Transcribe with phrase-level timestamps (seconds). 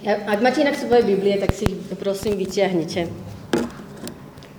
[0.00, 3.12] Ak máte inak svoje Biblie, tak si ich prosím vyťahnite.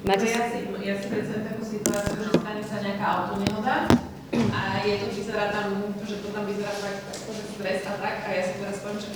[0.05, 0.29] Máte...
[0.29, 3.89] Ja si, ja si predstavím takú situáciu, že stane sa nejaká autonehoda
[4.37, 8.29] a je to, vyzerá tam, že to tam vyzerá tak, akože stres a tak a
[8.37, 9.09] ja si teraz poviem, že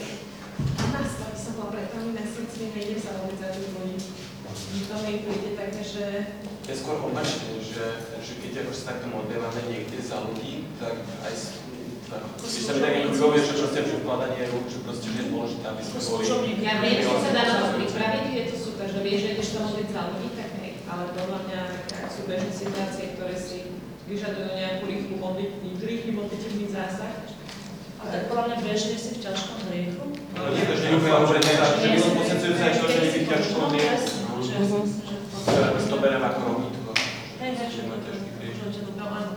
[0.98, 3.98] nás to by som bola pred na srdci, nejdem sa vôbec za tým ľudí.
[4.90, 6.06] To mi príde také, že
[6.66, 11.34] Je skôr opačne, že, že keď ako sa takto modlívame niekde za ľudí, tak aj
[12.06, 15.66] keď sa mi tak vyhovuje, že proste že vkladanie rúk, že proste že je dôležité,
[15.66, 16.24] aby sme boli...
[16.62, 19.50] ja viem, že sa dá na to pripraviť, je to super, že vieš, že ideš
[19.52, 23.58] to modliť za ľudí, tak hej, ale podľa mňa tak sú bežné situácie, ktoré si
[24.06, 27.14] vyžadujú nejakú rýchlu modlitný, rýchly modlitevný zásah.
[27.96, 30.06] A tak podľa mňa bežne si v ťažkom hriechu.
[30.38, 33.58] No nie, že úplne že nie, že my som pocitujúce aj to, že niekedy ťažko
[33.58, 33.82] No, je.
[33.82, 34.14] jasne,
[34.46, 36.90] že ja si myslím, že v podstate- Že to berem ako rovnitko.
[37.42, 38.58] Hej, hej, že Že má ťažký hriech.
[38.62, 39.34] to- že to tam áno.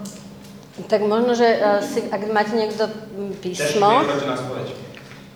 [0.86, 2.86] Tak možno, že uh, si, ak máte niekto
[3.42, 4.06] písmo,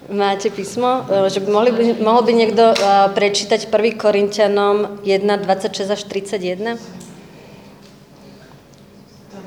[0.07, 3.99] máte písmo, uh, že by mohli by, mohol by niekto uh, prečítať 1.
[3.99, 6.79] Korintianom 1, 26 až 31?
[9.35, 9.39] To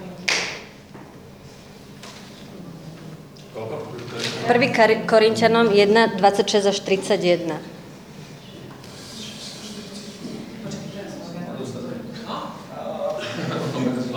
[4.59, 4.75] mi 1.
[4.75, 7.75] Kar- Korintianom 1, 26 až 31.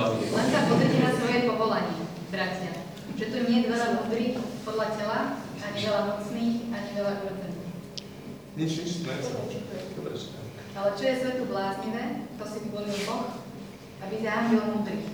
[0.08, 2.70] Len sa pozrite na svoje povolanie, bratia.
[3.19, 5.20] Že tu nie je veľa múdrych podľa tela,
[5.58, 7.77] ani veľa mocných, ani veľa urodzených.
[8.59, 9.23] Nič, nič, to je
[9.95, 10.19] Dobre,
[10.75, 13.31] Ale čo je svetu bláznivé, to si vyvolil Boh,
[14.03, 15.06] aby zahambil múdrych.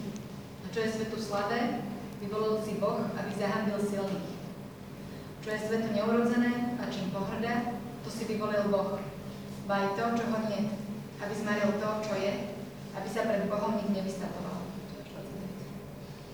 [0.64, 1.84] A čo je svetu slabé,
[2.25, 4.33] vyvolil si Boh, aby zahambil silných.
[5.45, 8.97] Čo je svetu neurodzené a čím pohrdá, to si vyvolil Boh.
[9.69, 10.72] Ba aj to, čo ho nie,
[11.20, 12.33] aby zmaril to, čo je,
[12.97, 14.65] aby sa pred Bohom nik nevystapoval.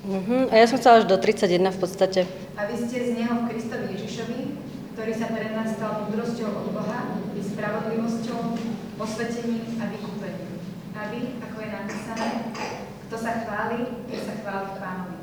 [0.01, 0.47] Uh-huh.
[0.49, 2.21] A ja som chcela až do 31 v podstate.
[2.55, 4.50] A vy ste z Neho v Kristovi Ježišovi,
[5.01, 8.53] ktorý sa pre nás stal múdrosťou od Boha i spravodlivosťou,
[9.01, 10.61] posvetením a vykúpením.
[10.93, 12.29] Aby, ako je napísané,
[13.09, 15.17] kto sa chváli, nech sa chváli v Pánovi.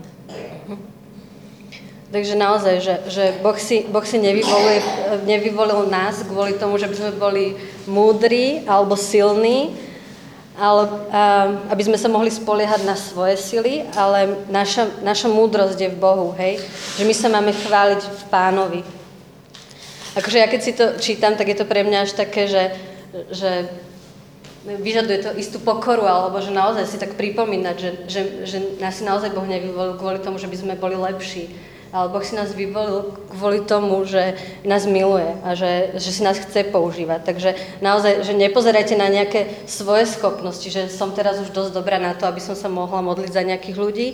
[2.09, 7.11] Takže naozaj, že, že boh, si, boh si nevyvolil, nás kvôli tomu, že by sme
[7.13, 7.53] boli
[7.85, 9.77] múdri alebo silní,
[10.57, 10.89] ale,
[11.69, 16.33] aby sme sa mohli spoliehať na svoje sily, ale naša, naša múdrosť je v Bohu,
[16.33, 16.57] hej?
[16.97, 18.96] Že my sa máme chváliť v Pánovi.
[20.17, 22.73] Akože ja keď si to čítam, tak je to pre mňa až také, že,
[23.29, 23.69] že
[24.65, 29.05] vyžaduje to istú pokoru, alebo že naozaj si tak pripomínať, že, že, že nás si
[29.05, 31.53] naozaj Boh nevyvolil kvôli tomu, že by sme boli lepší.
[31.87, 34.35] Ale Boh si nás vyvolil kvôli tomu, že
[34.67, 37.23] nás miluje a že, že si nás chce používať.
[37.23, 37.49] Takže
[37.79, 42.27] naozaj, že nepozerajte na nejaké svoje schopnosti, že som teraz už dosť dobrá na to,
[42.27, 44.07] aby som sa mohla modliť za nejakých ľudí,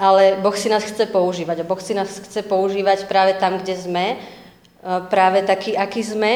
[0.00, 1.60] ale Boh si nás chce používať.
[1.60, 4.16] A Boh si nás chce používať práve tam, kde sme,
[4.82, 6.32] práve taký, aký sme.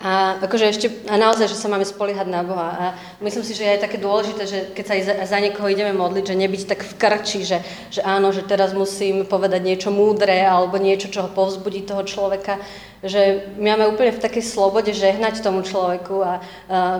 [0.00, 2.68] A akože ešte, a naozaj, že sa máme spoliehať na Boha.
[2.72, 2.84] A
[3.20, 6.24] myslím si, že je také dôležité, že keď sa aj za, za niekoho ideme modliť,
[6.24, 7.60] že nebyť tak v krči, že,
[7.92, 12.56] že áno, že teraz musím povedať niečo múdre alebo niečo, čo ho povzbudí toho človeka.
[13.00, 16.36] Že my máme úplne v takej slobode žehnať tomu človeku a, a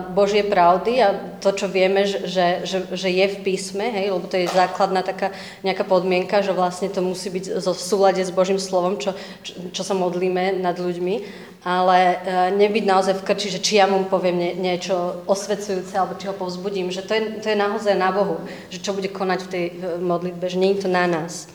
[0.01, 4.33] Božie pravdy a to, čo vieme, že, že, že, je v písme, hej, lebo to
[4.41, 5.29] je základná taká
[5.61, 9.13] nejaká podmienka, že vlastne to musí byť zo v súlade s Božím slovom, čo,
[9.45, 13.85] čo, čo sa modlíme nad ľuďmi ale uh, nebyť naozaj v krči, že či ja
[13.85, 17.93] mu poviem nie, niečo osvecujúce, alebo či ho povzbudím, že to je, to je naozaj
[17.93, 18.41] na Bohu,
[18.73, 19.65] že čo bude konať v tej
[20.01, 21.45] modlitbe, že nie je to na nás.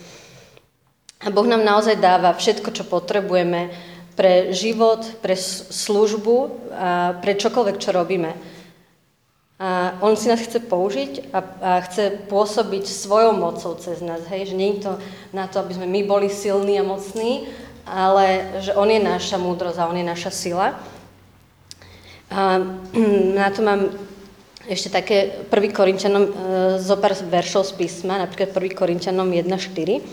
[1.19, 3.73] A Boh nám naozaj dáva všetko, čo potrebujeme
[4.17, 6.35] pre život, pre službu
[6.73, 8.33] a pre čokoľvek, čo robíme.
[9.57, 14.53] A on si nás chce použiť a, a chce pôsobiť svojou mocou cez nás, hej?
[14.53, 14.93] že nie je to
[15.33, 17.49] na to, aby sme my boli silní a mocní,
[17.85, 20.77] ale že On je naša múdrosť a On je naša sila.
[22.29, 22.61] A
[23.39, 23.89] na to mám
[24.67, 25.73] ešte také 1.
[25.73, 26.31] Korinčanom e,
[26.77, 28.75] zo pár veršov z písma, napríklad 1.
[28.77, 30.03] Korinčanom 1.4.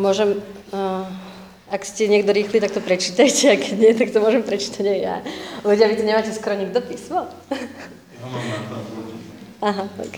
[0.00, 0.40] Môžem,
[0.72, 0.82] e,
[1.68, 5.16] ak ste niekto rýchly, tak to prečítajte, ak nie, tak to môžem prečítať aj ja.
[5.64, 7.28] Ľudia, vy tu nemáte skoro nikto písmo?
[8.18, 8.78] Ja mám na
[9.58, 10.16] Aha, ok.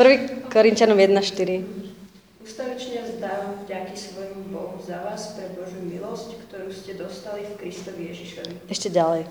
[0.00, 0.48] 1.
[0.48, 1.60] Korinčanom 1.4.
[2.40, 8.08] Ustavične vzdávam vďaky svojmu Bohu za vás pre Božiu milosť, ktorú ste dostali v Kristovi
[8.08, 8.72] Ježišovi.
[8.72, 9.28] Ešte ďalej.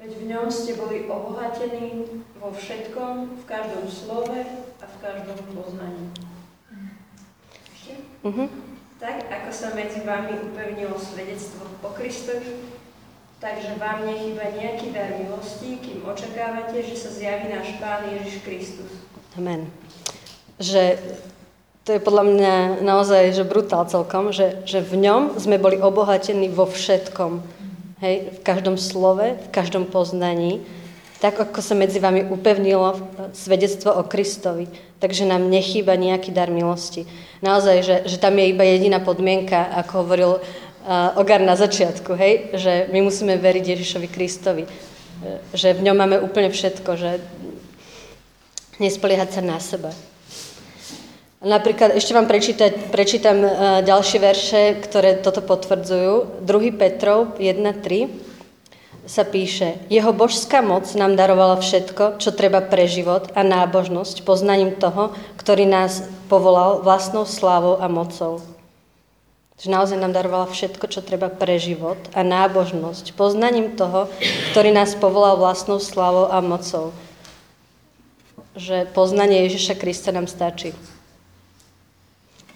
[0.00, 2.04] Veď v ňom ste boli obohatení
[2.40, 4.40] vo všetkom, v každom slove
[4.80, 6.04] a v každom poznaní.
[7.76, 7.92] Ešte?
[8.24, 8.48] Uh-huh.
[8.96, 12.64] Tak, ako sa medzi vami upevnilo svedectvo po Kristovi,
[13.44, 18.88] takže vám nechýba nejaký dar milosti, kým očakávate, že sa zjaví náš Pán Ježiš Kristus.
[19.36, 19.68] Amen.
[20.56, 20.96] Že
[21.84, 26.48] to je podľa mňa naozaj že brutál celkom, že, že v ňom sme boli obohatení
[26.48, 27.44] vo všetkom.
[28.00, 30.64] Hej, v každom slove, v každom poznaní,
[31.20, 33.00] tak ako sa medzi vami upevnilo
[33.32, 34.68] svedectvo o Kristovi.
[35.00, 37.08] Takže nám nechýba nejaký dar milosti.
[37.40, 42.56] Naozaj, že, že tam je iba jediná podmienka, ako hovoril uh, Ogar na začiatku, hej,
[42.56, 44.64] že my musíme veriť Ježišovi Kristovi.
[44.64, 47.10] Uh, že v ňom máme úplne všetko, že
[48.76, 49.92] nespoliehať sa na seba.
[51.44, 56.44] Napríklad, ešte vám prečítať, prečítam uh, ďalšie verše, ktoré toto potvrdzujú.
[56.44, 56.76] 2.
[56.76, 58.35] Petrov 1.3
[59.06, 64.74] sa píše, jeho božská moc nám darovala všetko, čo treba pre život a nábožnosť, poznaním
[64.74, 68.42] toho, ktorý nás povolal vlastnou slávou a mocou.
[69.56, 74.10] Že naozaj nám darovala všetko, čo treba pre život a nábožnosť, poznaním toho,
[74.52, 76.90] ktorý nás povolal vlastnou slávou a mocou.
[78.58, 80.74] Že poznanie Ježiša Krista nám stačí.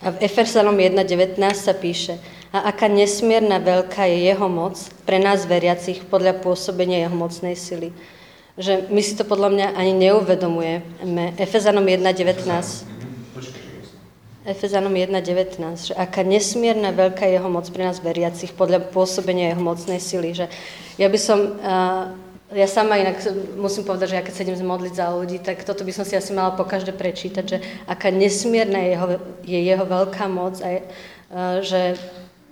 [0.03, 2.19] A v Efesanom 1.19 sa píše,
[2.51, 4.75] a aká nesmierna veľká je jeho moc
[5.07, 7.95] pre nás veriacich podľa pôsobenia jeho mocnej sily.
[8.59, 11.39] Že my si to podľa mňa ani neuvedomujeme.
[11.39, 12.91] Efezanom 1.19.
[14.41, 19.63] Efezanom 1.19, že aká nesmierna veľká je jeho moc pre nás veriacich podľa pôsobenia jeho
[19.63, 20.35] mocnej sily.
[20.35, 20.47] Že
[20.99, 21.55] ja by som,
[22.51, 23.23] ja sama inak
[23.55, 26.35] musím povedať, že ja keď sedím modliť za ľudí, tak toto by som si asi
[26.35, 29.07] mala pokaždé prečítať, že aká nesmierna je jeho,
[29.47, 30.81] je jeho veľká moc a je,
[31.63, 31.81] že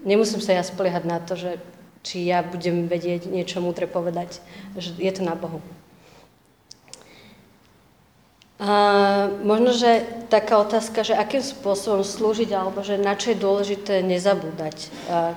[0.06, 1.58] nemusím sa ja spoliehať na to, že
[2.06, 4.40] či ja budem vedieť niečo múdre povedať.
[4.78, 5.60] Že je to na Bohu.
[8.58, 14.02] A možno, že taká otázka, že akým spôsobom slúžiť, alebo že na čo je dôležité
[14.02, 14.90] nezabúdať,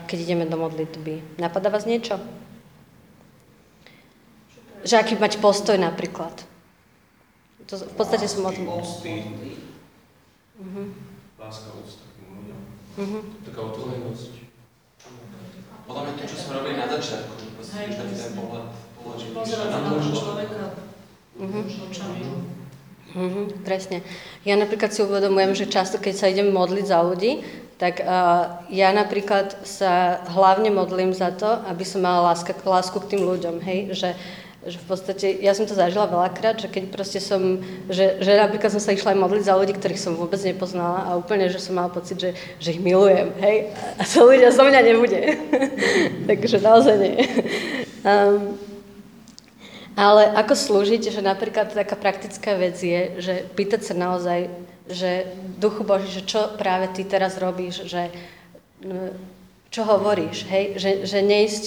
[0.09, 1.37] keď ideme do modlitby.
[1.37, 2.17] Napadá vás niečo?
[4.81, 6.33] Že aký mať postoj napríklad.
[7.69, 8.65] To v podstate som o tom...
[8.65, 8.81] Uh-huh.
[11.37, 12.57] Láska, úcta k ľuďom.
[12.97, 13.21] Uh-huh.
[13.45, 14.40] Taká otvorenosť.
[15.91, 18.37] Podľa mňa to, čo sme robili na začiatku, že proste Hej, už taký ten presne.
[18.39, 18.65] pohľad
[18.95, 19.29] položiť.
[19.35, 20.61] Pozerať na toho človeka
[21.35, 21.59] Mhm.
[21.91, 22.21] očami.
[23.11, 23.97] Mhm, presne.
[24.47, 27.43] Ja napríklad si uvedomujem, že často, keď sa idem modliť za ľudí,
[27.75, 33.17] tak uh, ja napríklad sa hlavne modlím za to, aby som mala láska, lásku k
[33.17, 34.09] tým ľuďom, hej, že,
[34.61, 38.69] že v podstate, ja som to zažila veľakrát, že keď proste som, že, že napríklad
[38.69, 41.73] som sa išla aj modliť za ľudí, ktorých som vôbec nepoznala a úplne, že som
[41.73, 45.21] mala pocit, že, že ich milujem, hej, a to ľudia zo mňa nebude.
[46.29, 47.25] Takže naozaj nie.
[48.05, 48.53] Um,
[49.97, 54.47] ale ako slúžiť, že napríklad taká praktická vec je, že pýtať sa naozaj,
[54.87, 55.25] že
[55.57, 58.13] Duchu Boží, že čo práve ty teraz robíš, že
[59.71, 60.75] čo hovoríš, hej?
[60.77, 61.63] Že, že neísť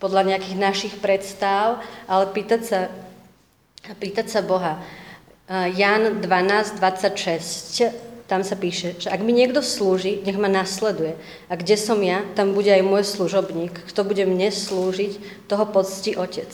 [0.00, 2.80] podľa nejakých našich predstav, ale pýtať sa,
[4.00, 4.80] pýtať sa Boha.
[5.50, 11.18] Jan 12, 26, tam sa píše, že ak mi niekto slúži, nech ma nasleduje.
[11.50, 13.74] A kde som ja, tam bude aj môj služobník.
[13.90, 16.50] Kto bude mne slúžiť, toho poctí Otec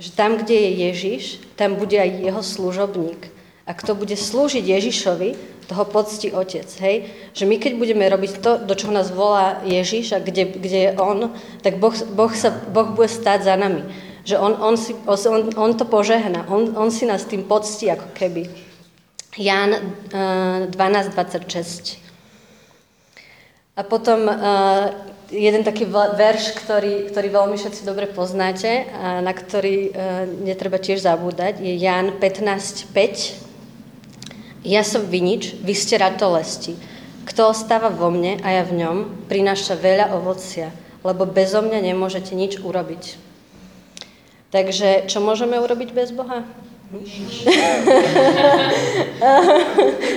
[0.00, 1.24] že tam, kde je Ježiš,
[1.60, 3.28] tam bude aj jeho služobník.
[3.70, 6.66] A kto bude slúžiť Ježišovi, toho poctí Otec.
[6.82, 7.06] Hej?
[7.30, 10.90] Že my keď budeme robiť to, do čoho nás volá Ježiš a kde, kde je
[10.98, 11.30] On,
[11.62, 13.86] tak boh, boh, sa, boh bude stáť za nami.
[14.26, 16.50] Že On, on, si, on, on to požehná.
[16.50, 18.50] On, on si nás tým poctí ako keby.
[19.38, 19.70] Ján
[20.10, 22.02] uh, 12.26.
[23.78, 24.90] A potom uh,
[25.30, 31.06] jeden taký verš, ktorý, ktorý veľmi všetci dobre poznáte a na ktorý uh, netreba tiež
[31.06, 33.49] zabúdať, je Ján 15.5.
[34.60, 36.76] Ja som vinič, vy ste ratolesti.
[37.24, 40.68] Kto ostáva vo mne a ja v ňom, prináša veľa ovocia,
[41.00, 43.16] lebo bezo mňa nemôžete nič urobiť.
[44.52, 46.44] Takže čo môžeme urobiť bez Boha?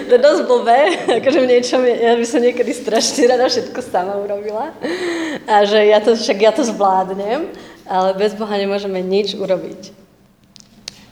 [0.10, 0.80] to je dosť blbé,
[1.22, 4.74] akože v niečom, ja by som niekedy strašne rada všetko sama urobila
[5.46, 7.46] a že ja to, však ja to zvládnem,
[7.86, 9.94] ale bez Boha nemôžeme nič urobiť.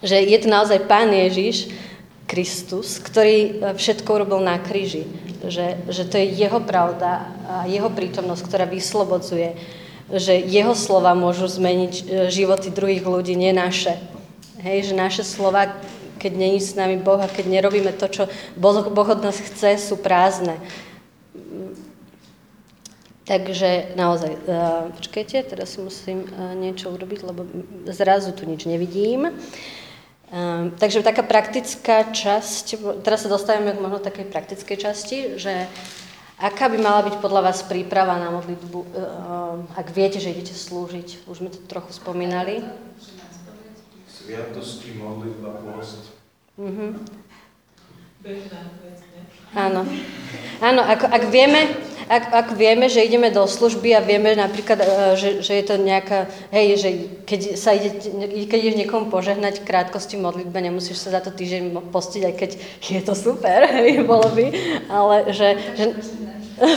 [0.02, 1.70] Že je to naozaj Pán Ježiš,
[2.32, 5.04] Kristus, ktorý všetko urobil na kríži.
[5.44, 9.60] Že, že to je jeho pravda a jeho prítomnosť, ktorá vyslobodzuje,
[10.16, 14.00] že jeho slova môžu zmeniť životy druhých ľudí, nie naše.
[14.64, 15.76] Hej, že naše slova,
[16.22, 18.24] keď není s nami Boh a keď nerobíme to, čo
[18.56, 20.56] Boh, od nás chce, sú prázdne.
[23.26, 27.48] Takže naozaj, uh, počkajte, teraz musím uh, niečo urobiť, lebo
[27.90, 29.34] zrazu tu nič nevidím.
[30.32, 35.68] Um, takže taká praktická časť, teraz sa dostávame k možno takej praktickej časti, že
[36.40, 41.28] aká by mala byť podľa vás príprava na modlitbu, uh, ak viete, že idete slúžiť,
[41.28, 42.64] už sme to trochu spomínali.
[44.08, 46.16] Sviatosti, modlitba, post.
[46.56, 46.96] Uh-huh.
[48.24, 48.72] bežná?
[49.52, 49.84] Áno.
[50.64, 51.68] Áno, ak, ak, vieme,
[52.08, 55.76] ak, ak vieme, že ideme do služby a vieme napríklad, e, že, že je to
[55.76, 56.90] nejaká, hej, že
[57.28, 57.92] keď sa ide,
[58.48, 63.02] keď ideš niekomu požehnať krátkosti modlitbe, nemusíš sa za to týždeň postiť, aj keď je
[63.04, 64.46] to super, hej, bolo by,
[64.88, 65.86] ale že, že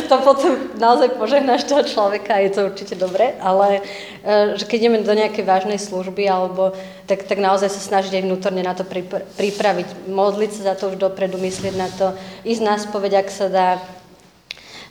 [0.08, 3.84] to potom naozaj požehnáš toho človeka, je to určite dobre, ale
[4.24, 6.72] e, že keď ideme do nejakej vážnej služby, alebo
[7.04, 10.92] tak, tak naozaj sa snažiť aj vnútorne na to pripr- pripraviť, modliť sa za to
[10.92, 13.68] už dopredu, myslieť na to, ísť na spoveď, ak sa dá,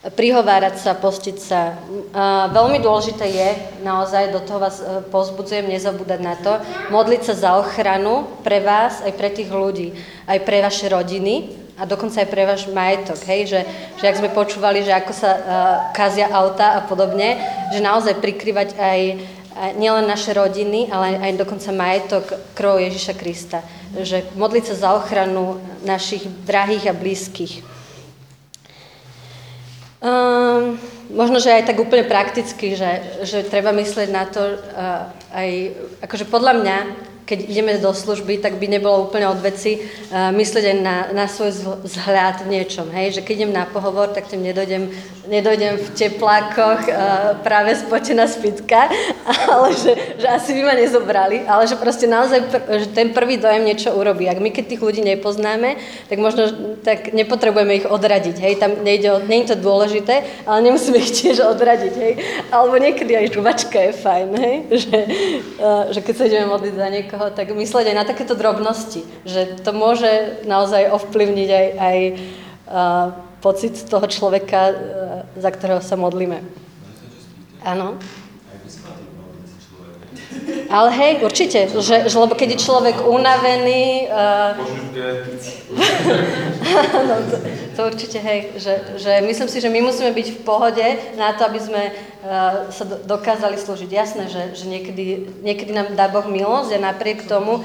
[0.04, 1.80] prihovárať sa, postiť sa.
[2.52, 3.50] Veľmi dôležité je,
[3.88, 6.60] naozaj do toho vás e, pozbudzujem, nezabúdať na to,
[6.92, 9.96] modliť sa za ochranu pre vás, aj pre tých ľudí,
[10.28, 13.62] aj pre vaše rodiny, a dokonca aj pre váš majetok, hej, že,
[13.98, 15.40] že ak sme počúvali, že ako sa uh,
[15.90, 17.42] kazia auta a podobne,
[17.74, 19.02] že naozaj prikryvať aj,
[19.43, 19.43] aj
[19.78, 22.26] nielen naše rodiny, ale aj dokonca majetok
[22.58, 23.60] krvou Ježiša Krista.
[23.94, 27.62] Že modliť sa za ochranu našich drahých a blízkych.
[30.04, 30.76] Um,
[31.16, 35.50] možno, že aj tak úplne prakticky, že, že treba myslieť na to uh, aj,
[36.04, 36.78] akože podľa mňa,
[37.24, 41.26] keď ideme do služby, tak by nebolo úplne od veci uh, myslieť aj na, na
[41.28, 42.88] svoj vzhľad v niečom.
[42.92, 43.20] Hej?
[43.20, 44.92] Že keď idem na pohovor, tak tým nedojdem,
[45.32, 46.94] nedojdem v teplákoch uh,
[47.40, 48.92] práve spotená spitka,
[49.54, 53.40] ale že, že asi by ma nezobrali, ale že proste naozaj pr- že ten prvý
[53.40, 54.28] dojem niečo urobí.
[54.28, 55.80] Ak my keď tých ľudí nepoznáme,
[56.12, 56.52] tak možno
[56.84, 58.36] tak nepotrebujeme ich odradiť.
[58.36, 58.54] Hej?
[58.60, 61.94] Tam nejde o, nie je to dôležité, ale nemusíme ich tiež odradiť.
[61.96, 62.14] Hej?
[62.52, 64.56] Alebo niekedy aj žuvačka je fajn, hej?
[64.84, 65.00] Že,
[65.64, 69.06] uh, že keď sa ideme modliť za niekoho, niekoho, tak myslieť aj na takéto drobnosti,
[69.22, 74.76] že to môže naozaj ovplyvniť aj, aj uh, pocit toho človeka, uh,
[75.38, 76.42] za ktorého sa modlíme.
[77.62, 78.02] Áno.
[80.74, 84.10] Ale hej, určite, že, že lebo keď je človek unavený...
[84.10, 84.58] Uh,
[87.06, 87.38] no, to,
[87.78, 90.82] to určite hej, že, že myslím si, že my musíme byť v pohode
[91.14, 93.86] na to, aby sme uh, sa do, dokázali slúžiť.
[93.86, 97.62] Jasné, že, že niekedy, niekedy nám dá Boh milosť a napriek tomu,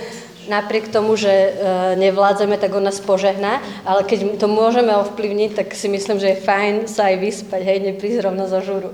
[0.53, 5.73] napriek tomu, že uh, nevládzeme, tak on nás požehná, ale keď to môžeme ovplyvniť, tak
[5.73, 8.93] si myslím, že je fajn sa aj vyspať, hej, neprísť rovno zo žúru.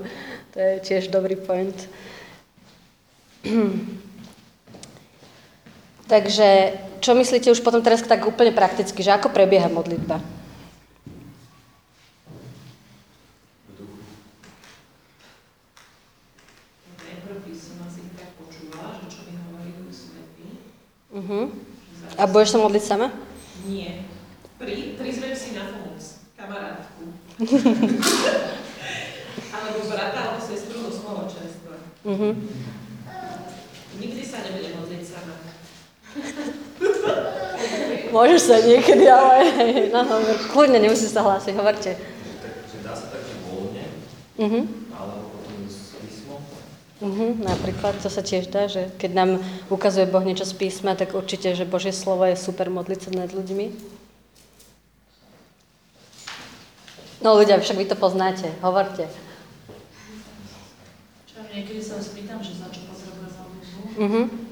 [0.54, 1.74] To je tiež dobrý point.
[6.04, 10.20] Takže čo myslíte už potom teraz tak úplne prakticky, že ako prebieha modlitba?
[21.14, 21.46] Uh-huh.
[22.18, 23.08] A budeš sa modliť sama?
[23.70, 24.02] Nie.
[24.58, 26.02] Pri, prizvem si na pomoc
[26.34, 27.14] kamarátku.
[29.54, 31.74] alebo brata, alebo sestru do spoločenstva.
[32.02, 32.34] Uh-huh.
[33.94, 35.43] Nikdy sa nebudem modliť sama.
[38.14, 39.42] Môžeš sa niekedy, ale
[39.90, 41.98] no, hovor, kľudne, nemusíš sa hlásiť, hovorte.
[41.98, 43.82] Takže dá sa také voľne,
[44.38, 44.62] Uh-huh.
[44.94, 46.38] alebo potom s písmom.
[47.02, 47.34] Uh-huh.
[47.42, 49.30] Napríklad, to sa tiež dá, že keď nám
[49.66, 53.34] ukazuje Boh niečo z písma, tak určite, že Božie slovo je super modliť sa nad
[53.34, 53.66] ľuďmi.
[57.26, 59.10] No ľudia, však vy to poznáte, hovorte.
[61.26, 63.42] Čo niekedy sa spýtam, že za čo potrebuje za.
[63.98, 64.43] Uh-huh.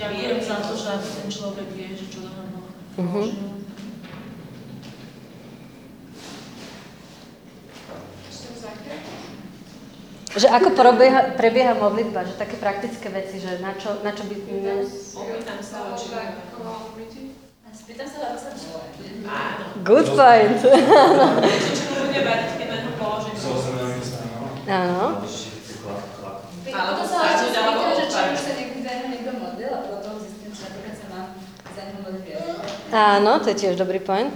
[0.00, 2.48] Ďakujem za to, že ten človek vie, že čo mňa
[3.00, 3.22] Mhm.
[10.30, 14.34] Že ako prebieha, prebieha modlitba, že také praktické veci, že na čo, na čo by...
[14.40, 16.16] Opýtam sa, či
[17.70, 18.18] Spýtam sa
[19.26, 19.64] Áno.
[19.82, 20.62] Good point.
[20.62, 23.34] Mu bude variť, keď na ňu položím?
[24.70, 25.26] Áno.
[26.70, 28.30] Alebo to sa stáť, ešte alebo spýtam, že či odpáť.
[28.30, 31.26] už sa niekedy za ňo niekto modlil a potom zistím, že napríklad sa mám
[31.66, 32.79] za ňo modliť viac.
[32.90, 34.34] Áno, to je tiež dobrý point.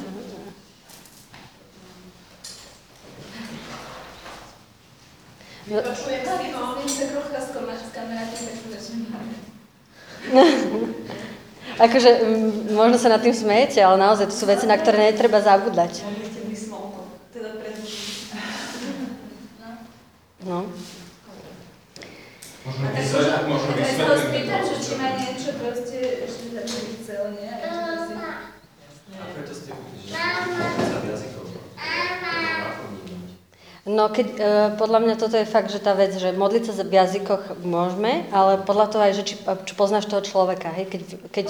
[5.64, 6.22] Vypočujem
[6.86, 7.50] si sa trocha s
[7.90, 8.06] tak
[8.54, 9.42] sa začnem baviť.
[11.88, 12.10] Akože
[12.70, 16.06] možno sa nad tým smejete, ale naozaj to sú veci, na ktoré netreba zabúdať.
[17.34, 18.38] Predlžím.
[20.46, 20.70] No.
[22.64, 26.62] Možno A tak vysvetliť, možno, aj sa spýtam, že či má niečo proste ešte za
[26.64, 26.96] by
[28.08, 28.12] si...
[28.16, 28.43] A
[29.32, 29.72] preto ste
[30.04, 31.44] že sa jazykov.
[33.84, 36.96] No, keď, e, podľa mňa toto je fakt, že tá vec, že modliť sa v
[36.96, 40.72] jazykoch môžeme, ale podľa toho aj, že či, či poznáš toho človeka.
[40.72, 40.88] Hej?
[40.88, 41.46] Keď, keď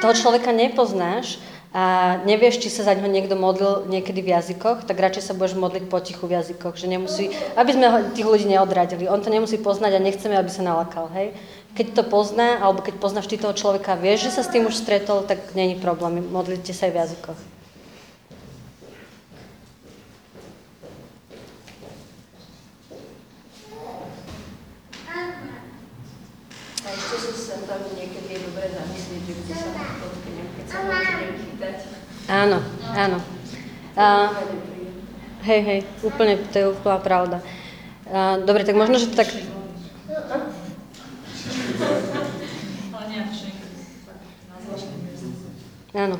[0.00, 1.36] toho človeka nepoznáš
[1.76, 5.60] a nevieš, či sa za ňo niekto modlil niekedy v jazykoch, tak radšej sa budeš
[5.60, 9.04] modliť potichu v jazykoch, že nemusí, aby sme tých ľudí neodradili.
[9.04, 11.12] On to nemusí poznať a nechceme, aby sa nalakal.
[11.12, 11.36] Hej?
[11.74, 14.78] Keď to pozná, alebo keď poznáš ty toho človeka, vieš, že sa s tým už
[14.78, 17.40] stretol, tak není problém, modlite sa aj v jazykoch.
[32.24, 32.58] Áno,
[32.96, 33.18] áno.
[33.94, 34.32] A,
[35.44, 37.38] hej, hej, úplne, to je úplná pravda.
[38.08, 39.28] A, dobre, tak možno, že to tak...
[42.90, 43.66] Ale nejak všetko.
[44.50, 45.26] Na zvláštne miesto.
[45.94, 46.18] Áno.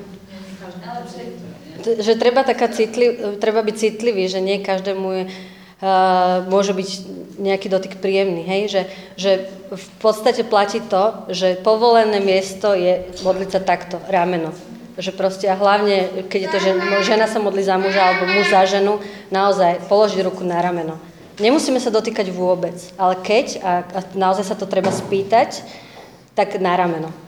[1.85, 6.88] Že treba, taká citliv, treba byť citlivý, že nie každému je, uh, môže byť
[7.43, 8.62] nejaký dotyk príjemný, hej?
[8.71, 8.83] Že,
[9.19, 9.31] že
[9.75, 14.54] v podstate platí to, že povolené miesto je modliť sa takto, rameno.
[14.95, 16.71] Že proste a hlavne, keď je to, že
[17.02, 19.02] žena sa modlí za muža alebo muž za ženu,
[19.35, 21.02] naozaj položiť ruku na rameno.
[21.43, 25.66] Nemusíme sa dotýkať vôbec, ale keď, a, a naozaj sa to treba spýtať,
[26.38, 27.24] tak na rameno.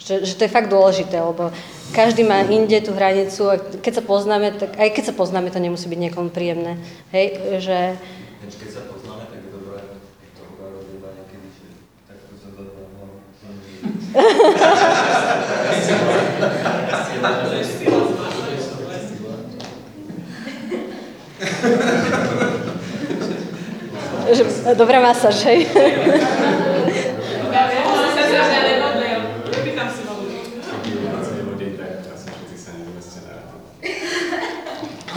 [0.00, 1.52] Že, že to je fakt dôležité, lebo
[1.92, 5.60] každý má inde tú hranicu a keď sa poznáme, tak aj keď sa poznáme, to
[5.60, 6.80] nemusí byť niekomu príjemné.
[7.12, 7.78] Hej, že
[8.40, 9.78] keď sa poznáme, tak je dobré
[10.34, 11.66] to urobiť iba niekedy, že
[12.08, 12.48] takto sa
[24.30, 24.42] že
[24.74, 25.66] dobrá masáž, hej.
[27.50, 29.20] Ja viem, že sa zrazu nemodlím.
[29.50, 30.30] Vypýtam si modlím.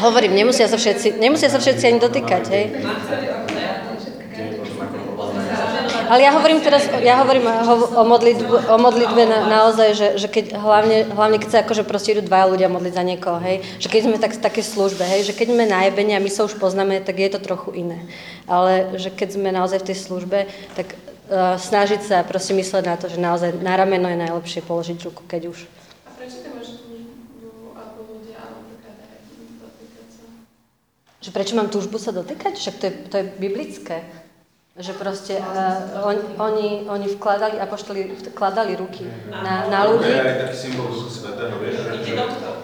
[0.03, 2.65] Hovorím, nemusia sa všetci, nemusia sa všetci ani dotýkať, hej.
[6.13, 10.59] Ale ja hovorím teraz, ja hovorím o, modlitbe, o modlitbe na, naozaj, že, že keď
[10.59, 14.01] hlavne, hlavne keď sa akože proste idú dvaja ľudia modliť za niekoho, hej, že keď
[14.05, 17.01] sme tak v službe, hej, že keď sme na jebení a my sa už poznáme,
[17.01, 18.05] tak je to trochu iné.
[18.45, 20.39] Ale že keď sme naozaj v tej službe,
[20.77, 24.97] tak uh, snažiť sa proste mysleť na to, že naozaj na rameno je najlepšie položiť
[25.09, 25.65] ruku, keď už.
[26.05, 29.17] A prečo ty máš túžbu alebo ľudia napríklad aj
[29.65, 30.23] dotýkať sa?
[31.23, 32.59] Že prečo mám túžbu sa dotýkať?
[32.59, 34.03] Však to je, to je biblické.
[34.73, 40.09] Že proste uh, on, oni, oni vkladali, apoštoli vkladali ruky na, na To ľudí.
[40.09, 41.89] je aj taký symbol Ducha Svetého, vieš, že...
[41.95, 42.55] Ide do toho.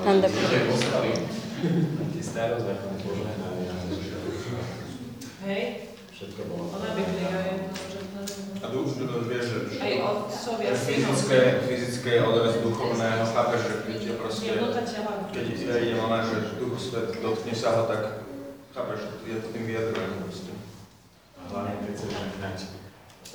[0.00, 4.16] Tam do- Tie starozákonné požehnania, že
[5.42, 5.64] Hej,
[6.08, 6.72] všetko bolo.
[6.72, 7.54] ona Biblia je
[8.60, 9.58] A duch, že to vieš, že...
[9.72, 11.16] že aj otcovia, synov.
[11.16, 14.44] Fyzické, fyzické odraz duchovného, chápeš, že keď je proste...
[14.52, 15.12] Jednota tela.
[15.32, 18.28] Keď ja idem ona, že Duch Svet, dotkne sa ho, tak
[18.76, 20.52] chápeš, je to tým vyjadrovaním proste.
[21.40, 22.58] A hlavne keď sa žehnať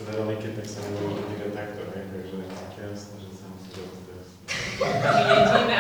[0.06, 4.26] Veronike, tak sa nebolo dotýkať takto, hej, takže tak jasné, že sa musí rozdať.
[4.76, 4.88] My
[5.26, 5.80] jedíme.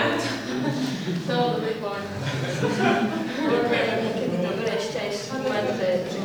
[1.27, 2.09] To bol dobrý point.
[4.01, 6.24] Niekedy dobre ešte aj skúmať, že, že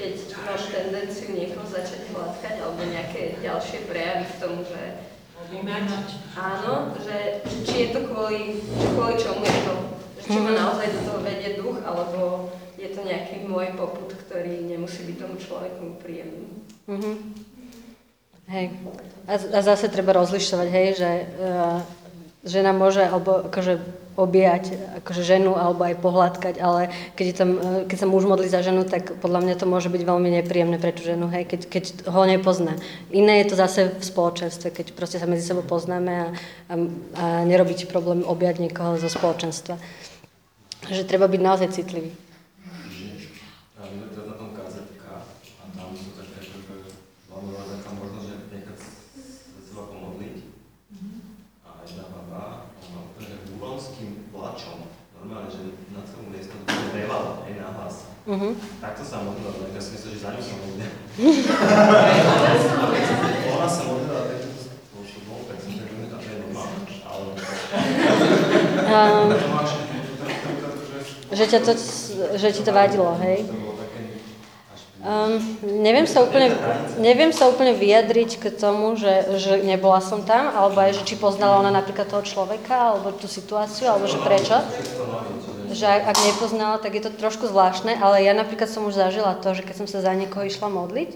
[0.00, 0.16] keď
[0.48, 4.80] máš tendenciu niekoho začať hladkať alebo nejaké ďalšie prejavy v tom, že
[6.40, 8.64] áno, že, že či je to kvôli,
[8.96, 9.74] kvôli čomu je to,
[10.24, 12.48] že či ma naozaj do toho vedie duch, alebo
[12.80, 16.48] je to nejaký môj poput, ktorý nemusí byť tomu človeku príjemný.
[16.88, 17.12] Mhm.
[18.50, 18.66] Hej.
[19.30, 21.78] A, a zase treba rozlišovať, hej, že uh,
[22.42, 23.78] žena môže alebo akože
[24.20, 28.46] objať akože ženu alebo aj pohľadkať, ale keď, je tam, eh, keď sa muž modlí
[28.52, 31.60] za ženu, tak podľa mňa to môže byť veľmi nepríjemné pre tú ženu, hej, keď,
[31.72, 32.76] keď ho nepozná.
[33.08, 36.74] Iné je to zase v spoločenstve, keď proste sa medzi sebou poznáme a, a,
[37.16, 39.80] a nerobí ti problém objať niekoho zo spoločenstva.
[40.88, 42.12] Že treba byť naozaj citlivý.
[43.80, 46.56] A my to na tom KZK a tam sú také, že
[47.32, 48.88] máme taká možnosť, že nechať sa
[49.64, 50.36] seba pomodliť.
[51.64, 54.88] A jedna baba, ona úplne úronským plačom,
[55.20, 57.70] normálne, že na celú miestnosť revala, aj na
[58.30, 58.38] hlas.
[58.38, 58.54] Mhm.
[58.80, 60.86] Takto sa modlila, tak ja si myslím, že za ňu sa modlila.
[63.58, 64.46] Ona sa modlila, tak to
[65.02, 67.34] už bol, tak som že to je normálne, ale
[69.50, 69.70] máš,
[71.30, 71.78] že, ťa to,
[72.34, 73.46] že ti to vadilo, hej?
[73.46, 73.78] bolo
[75.00, 76.52] Um, neviem, sa úplne,
[77.00, 81.16] neviem sa úplne vyjadriť k tomu, že, že nebola som tam, alebo aj, že či
[81.16, 84.60] poznala ona napríklad toho človeka, alebo tú situáciu, alebo že prečo.
[85.70, 89.54] Že ak, nepoznala, tak je to trošku zvláštne, ale ja napríklad som už zažila to,
[89.54, 91.10] že keď som sa za niekoho išla modliť,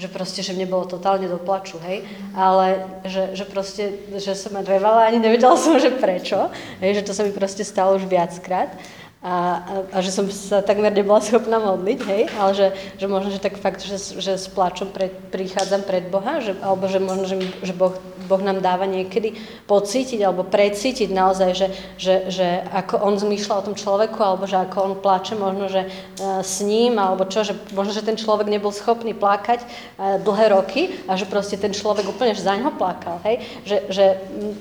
[0.00, 4.56] že proste, že mne bolo totálne do plaču, hej, ale že, že proste, že som
[4.64, 6.48] revala, ani nevedela som, že prečo,
[6.80, 8.72] hej, že to sa mi proste stalo už viackrát
[9.20, 13.28] a, a, a že som sa takmer nebola schopná modliť, hej, ale že, že možno,
[13.28, 17.28] že tak fakt, že, že s plačom pred, prichádzam pred Boha, že, alebo že možno,
[17.28, 17.92] že, že Boh
[18.30, 19.34] Boh nám dáva niekedy
[19.66, 24.62] pocítiť alebo precítiť naozaj, že, že, že ako on zmýšľa o tom človeku, alebo že
[24.62, 28.46] ako on plače, možno, že uh, s ním, alebo čo, že možno, že ten človek
[28.46, 33.18] nebol schopný plakať uh, dlhé roky a že proste ten človek úplne za ňo plakal,
[33.26, 33.42] hej?
[33.66, 34.04] Že, že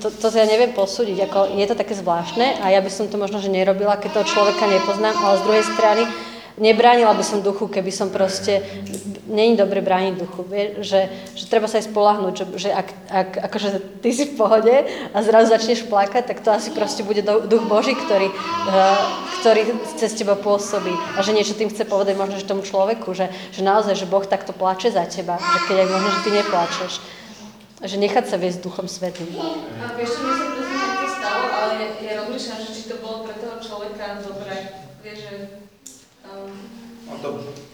[0.01, 3.21] to, to ja neviem posúdiť, ako je to také zvláštne a ja by som to
[3.21, 6.03] možno, že nerobila, keď toho človeka nepoznám, ale z druhej strany
[6.59, 8.61] nebránila by som duchu, keby som proste,
[9.25, 13.29] není dobre brániť duchu, vie, že, že treba sa aj spolahnúť, že, že ak, ak
[13.49, 13.67] akože
[14.03, 17.95] ty si v pohode a zrazu začneš plakať, tak to asi proste bude duch Boží,
[17.95, 18.99] ktorý, uh,
[19.41, 23.31] ktorý cez teba pôsobí a že niečo tým chce povedať možno, že tomu človeku, že,
[23.55, 26.93] že naozaj, že Boh takto plače za teba, že keď aj možno, že ty neplačeš.
[27.79, 29.31] Že nechať sa viesť Duchom Svetým.
[29.39, 31.71] A vieš, čo mi sa presne stalo, ale
[32.03, 34.38] ja, rozmýšľam, že či to bolo pre toho človeka dobré.
[37.19, 37.27] Že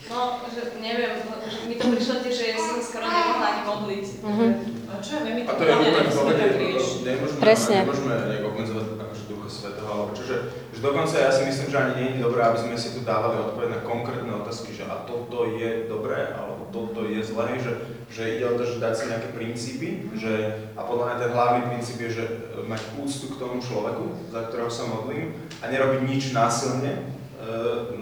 [0.06, 0.48] Um, no, to...
[0.54, 1.18] že neviem,
[1.50, 4.06] že mi to prišlo tiež, že ja som skoro nemohla ani modliť.
[4.22, 4.52] Mm-hmm.
[4.86, 7.42] A čo ja viem, my A to to je úplne v pohode, to- to nemôžeme,
[7.42, 7.78] Presne.
[7.82, 10.36] nemôžeme nejak obmedzovať akože Ducha Svetého, alebo čože,
[10.74, 13.36] že dokonca ja si myslím, že ani nie je dobré, aby sme si tu dávali
[13.50, 17.74] odpoveď na konkrétne otázky, že a toto je dobré, alebo toto je zlé, že,
[18.14, 20.34] že ide o to, že dať si nejaké princípy, že,
[20.78, 22.26] a podľa mňa ten hlavný princíp je, že
[22.62, 27.10] mať úctu k tomu človeku, za ktorého sa modlím, a nerobiť nič násilne,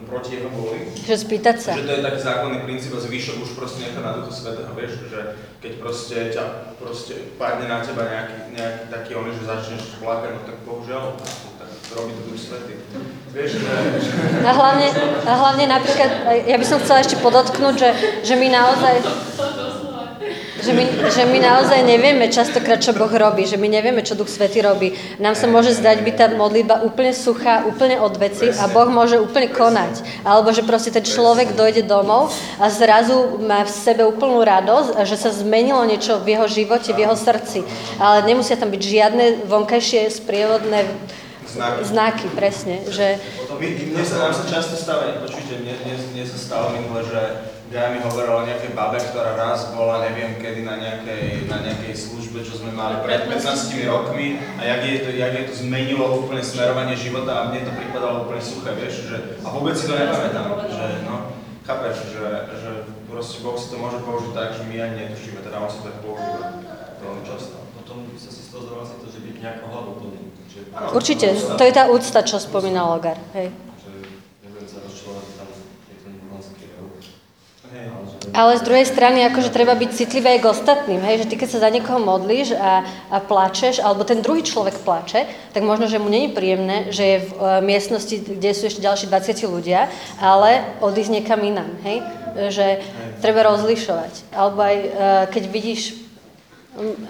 [0.07, 0.87] proti jeho vôli.
[1.03, 1.71] Že spýtať sa.
[1.73, 4.91] Že to je taký základný princíp a zvyšok už proste nechá na duchu svetého, vieš,
[5.09, 5.19] že
[5.59, 10.39] keď proste ťa proste padne na teba nejaký, nejaký taký on, že začneš plakať, no
[10.45, 11.17] tak bohužiaľ,
[11.57, 12.73] tak to robí to duch svetý.
[13.33, 13.69] Vieš, že...
[14.45, 14.87] A hlavne,
[15.25, 16.09] a hlavne napríklad,
[16.45, 17.89] ja by som chcela ešte podotknúť, že,
[18.21, 19.01] že my naozaj,
[20.63, 24.31] že my, že my naozaj nevieme častokrát, čo Boh robí, že my nevieme, čo Duch
[24.31, 24.95] Svety robí.
[25.19, 29.19] Nám sa môže zdať byť tá modlitba úplne suchá, úplne od veci a Boh môže
[29.19, 30.23] úplne konať.
[30.23, 35.19] Alebo že proste ten človek dojde domov a zrazu má v sebe úplnú radosť že
[35.19, 37.61] sa zmenilo niečo v jeho živote, v jeho srdci.
[37.99, 40.87] Ale nemusia tam byť žiadne vonkajšie sprievodné
[41.53, 41.85] Znaky.
[41.85, 42.81] znaky presne.
[42.89, 43.21] Že,
[43.61, 47.21] mne sa, nám sa často stáva, počujte, mne, mne, mne sa stalo minule, že
[47.73, 51.97] Gaja mi hovorila o nejakej babe, ktorá raz bola, neviem kedy, na nejakej, na nejakej
[51.97, 56.05] službe, čo sme mali pred 15 rokmi a jak jej, to, jak jej to zmenilo
[56.21, 59.97] úplne smerovanie života a mne to pripadalo úplne suché, vieš, že, a vôbec si to
[59.97, 61.33] nepamätám, že no,
[61.65, 62.27] chápeš, že,
[62.61, 62.69] že
[63.09, 65.95] proste Boh si to môže použiť tak, že my ani netušíme, teda on sa tak
[66.05, 66.61] používa
[67.01, 67.57] veľmi často.
[67.77, 70.19] Potom by sa si z toho si to, že byť nejako hladoplný.
[70.93, 73.17] Určite, to je tá úcta, čo spomínal Logar.
[73.33, 73.49] Hej.
[73.81, 73.89] Že
[74.45, 75.47] nebudem sa rozčulovať, že tam
[75.89, 76.85] je to nikolonský rev.
[77.73, 77.83] Hej.
[78.33, 81.49] Ale z druhej strany, akože treba byť citlivý aj k ostatným, hej, že ty keď
[81.53, 82.81] sa za niekoho modlíš a,
[83.13, 87.17] a plačeš, alebo ten druhý človek plače, tak možno, že mu není príjemné, že je
[87.29, 89.85] v e, miestnosti, kde sú ešte ďalší 20 ľudia,
[90.17, 91.97] ale odísť niekam inám, hej,
[92.49, 92.81] že
[93.21, 94.33] treba rozlišovať.
[94.33, 94.87] Alebo aj e,
[95.29, 95.81] keď vidíš,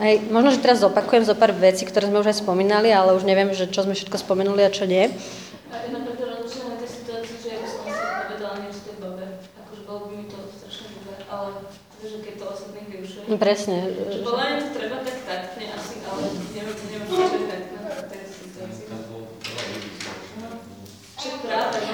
[0.04, 3.24] hej, možno, že teraz zopakujem zo pár vecí, ktoré sme už aj spomínali, ale už
[3.24, 5.08] neviem, že čo sme všetko spomenuli a čo nie.
[13.38, 13.88] Brez ne.
[14.12, 14.73] Ž...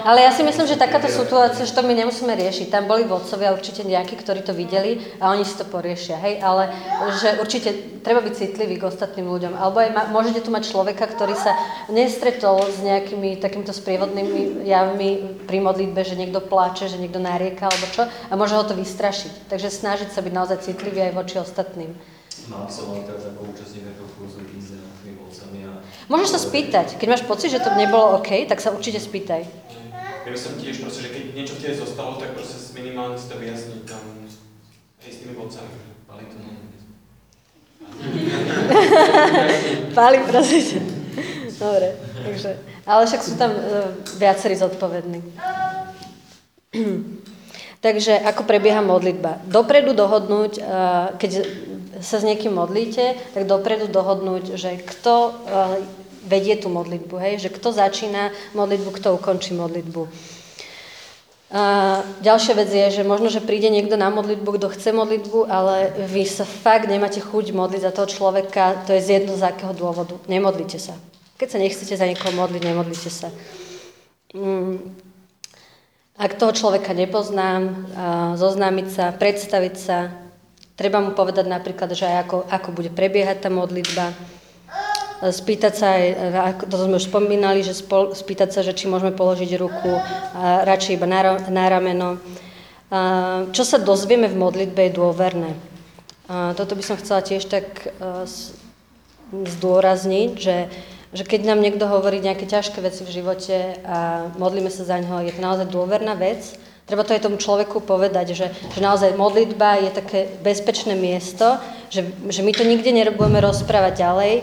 [0.06, 2.72] Ale ja si myslím, že takáto situácia, že to my nemusíme riešiť.
[2.72, 6.72] Tam boli vodcovia určite nejakí, ktorí to videli a oni si to poriešia, hej, ale
[7.20, 9.54] že určite treba byť citlivý k ostatným ľuďom.
[9.56, 11.56] Alebo aj ma, môžete tu mať človeka, ktorý sa
[11.92, 17.86] nestretol s nejakými takýmito sprievodnými javmi pri modlitbe, že niekto pláče, že niekto narieka alebo
[17.92, 19.52] čo a môže ho to vystrašiť.
[19.52, 21.92] Takže snažiť sa byť naozaj citlivý aj voči ostatným.
[22.50, 25.72] Mal som teraz ako účastník nejakého kurzu ísť za tými vodcami a
[26.10, 26.98] Môžeš sa spýtať.
[26.98, 29.46] Keď máš pocit, že to nebolo OK, tak sa určite spýtaj.
[30.26, 33.32] Ja by som tiež proste, že keď niečo v tebe zostalo, tak proste minimálne si
[33.32, 34.04] to vyjasniť tam
[35.00, 35.72] aj s tými vodcami.
[36.06, 36.52] pali to no.
[39.98, 40.80] Páli, prosíte.
[41.60, 41.92] Dobre,
[42.24, 42.56] takže,
[42.88, 45.20] ale však sú tam uh, viacerí zodpovední.
[47.86, 49.44] takže ako prebieha modlitba?
[49.44, 50.64] Dopredu dohodnúť, uh,
[51.20, 51.44] keď
[52.00, 55.84] sa s niekým modlíte, tak dopredu dohodnúť, že kto uh,
[56.30, 57.34] vedie tú modlitbu, hej?
[57.42, 60.06] že kto začína modlitbu, kto ukončí modlitbu.
[61.50, 61.64] A
[62.22, 66.22] ďalšia vec je, že možno, že príde niekto na modlitbu, kto chce modlitbu, ale vy
[66.30, 70.14] sa fakt nemáte chuť modliť za toho človeka, to je z jedno z akého dôvodu.
[70.30, 70.94] Nemodlite sa.
[71.42, 73.34] Keď sa nechcete za niekoho modliť, nemodlite sa.
[74.38, 74.94] Mm.
[76.20, 77.90] Ak toho človeka nepoznám,
[78.38, 80.12] zoznámiť sa, predstaviť sa,
[80.78, 84.12] treba mu povedať napríklad, že ako, ako bude prebiehať tá modlitba,
[85.20, 86.06] spýtať sa aj,
[86.56, 90.00] ako to sme už spomínali, že spol, spýtať sa, že či môžeme položiť ruku
[90.36, 92.24] a radšej iba na, na rameno.
[93.52, 95.52] Čo sa dozvieme v modlitbe je dôverné.
[96.30, 97.92] Toto by som chcela tiež tak
[99.30, 100.58] zdôrazniť, že,
[101.14, 105.28] že keď nám niekto hovorí nejaké ťažké veci v živote a modlíme sa za ňoho,
[105.28, 106.58] je to naozaj dôverná vec.
[106.90, 111.62] Treba to aj tomu človeku povedať, že, že naozaj modlitba je také bezpečné miesto,
[111.94, 112.02] že,
[112.34, 114.34] že my to nikde nebudeme rozprávať ďalej,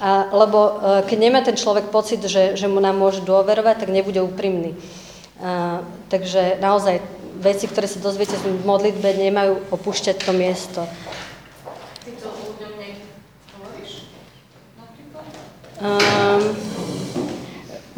[0.00, 0.72] a, lebo e,
[1.04, 4.72] keď nemá ten človek pocit, že, že mu nám môže dôverovať, tak nebude úprimný.
[5.44, 7.04] A, takže naozaj
[7.36, 10.80] veci, ktoré sa dozviete v modlitbe, nemajú opúšťať to miesto.
[12.00, 12.72] Ty to ľuďom
[13.60, 13.92] hovoríš?
[15.84, 16.69] Um,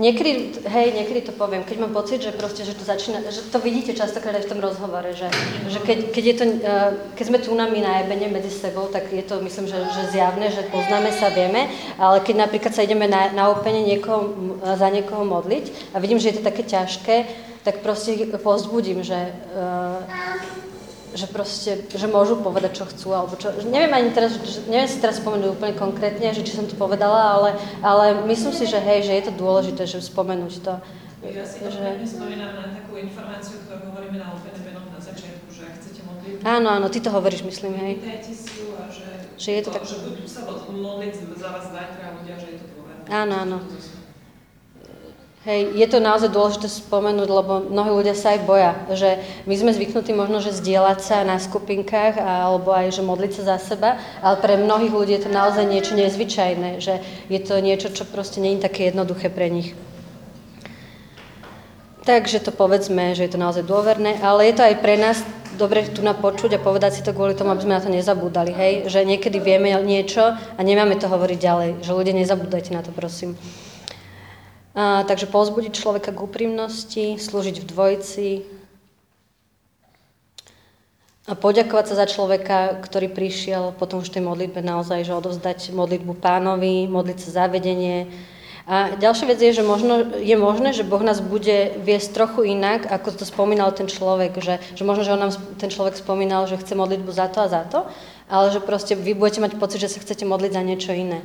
[0.03, 3.63] niekedy, hej, niekedy to poviem, keď mám pocit, že proste, že to začína, že to
[3.63, 5.31] vidíte častokrát aj v tom rozhovore, že,
[5.71, 9.15] že keď, keď, je to, uh, keď sme tu nami na ebene medzi sebou, tak
[9.15, 11.71] je to, myslím, že, že zjavné, že poznáme sa, vieme,
[12.03, 14.35] ale keď napríklad sa ideme na, na opene niekoho,
[14.75, 17.17] za niekoho modliť a vidím, že je to také ťažké,
[17.63, 20.03] tak proste ich povzbudím, že, uh,
[21.13, 24.99] že proste, že môžu povedať, čo chcú, alebo čo, neviem ani teraz, že, neviem si
[24.99, 27.51] teraz spomenúť úplne konkrétne, že či som to povedala, ale,
[27.85, 30.75] ale myslím si, že hej, že je to dôležité, že spomenúť to.
[31.23, 35.63] Ja si to Že- spomínam na takú informáciu, ktorú hovoríme na Open na začiatku, že
[35.71, 37.95] ak chcete modliť, Áno, áno, ty to hovoríš, myslím, hej.
[38.03, 39.07] pýtajte si ju a že,
[39.39, 42.67] Že je to tak- že budú sa modliť za vás zajtra ľudia, že je to
[42.75, 43.07] dôverné.
[43.07, 43.57] Áno, áno.
[45.43, 49.75] Hej, je to naozaj dôležité spomenúť, lebo mnohí ľudia sa aj boja, že my sme
[49.75, 54.39] zvyknutí možno, že zdieľať sa na skupinkách alebo aj, že modliť sa za seba, ale
[54.39, 58.55] pre mnohých ľudí je to naozaj niečo nezvyčajné, že je to niečo, čo proste nie
[58.55, 59.75] je také jednoduché pre nich.
[62.07, 65.27] Takže to povedzme, že je to naozaj dôverné, ale je to aj pre nás
[65.59, 68.55] dobre tu na počuť a povedať si to kvôli tomu, aby sme na to nezabúdali,
[68.55, 68.73] hej?
[68.87, 73.35] Že niekedy vieme niečo a nemáme to hovoriť ďalej, že ľudia nezabúdajte na to, prosím.
[74.73, 78.29] A, takže povzbudiť človeka k úprimnosti, slúžiť v dvojici
[81.29, 86.19] a poďakovať sa za človeka, ktorý prišiel potom už tej modlitbe naozaj, že odovzdať modlitbu
[86.19, 88.11] pánovi, modliť sa za vedenie.
[88.65, 92.89] A ďalšia vec je, že možno, je možné, že Boh nás bude viesť trochu inak,
[92.89, 96.57] ako to spomínal ten človek, že, že možno, že on nám ten človek spomínal, že
[96.57, 97.85] chce modlitbu za to a za to,
[98.31, 101.21] ale že proste vy budete mať pocit, že sa chcete modliť za niečo iné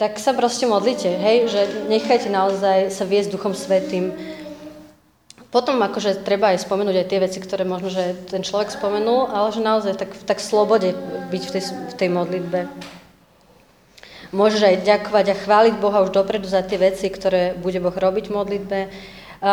[0.00, 1.60] tak sa proste modlite, hej, že
[1.92, 4.16] nechajte naozaj sa viesť Duchom Svetým.
[5.52, 9.52] Potom akože treba aj spomenúť aj tie veci, ktoré možno, že ten človek spomenul, ale
[9.52, 10.96] že naozaj tak, tak slobode
[11.28, 12.60] byť v tej, v tej modlitbe.
[14.32, 18.32] Môžeš aj ďakovať a chváliť Boha už dopredu za tie veci, ktoré bude Boh robiť
[18.32, 18.78] v modlitbe.
[19.44, 19.52] A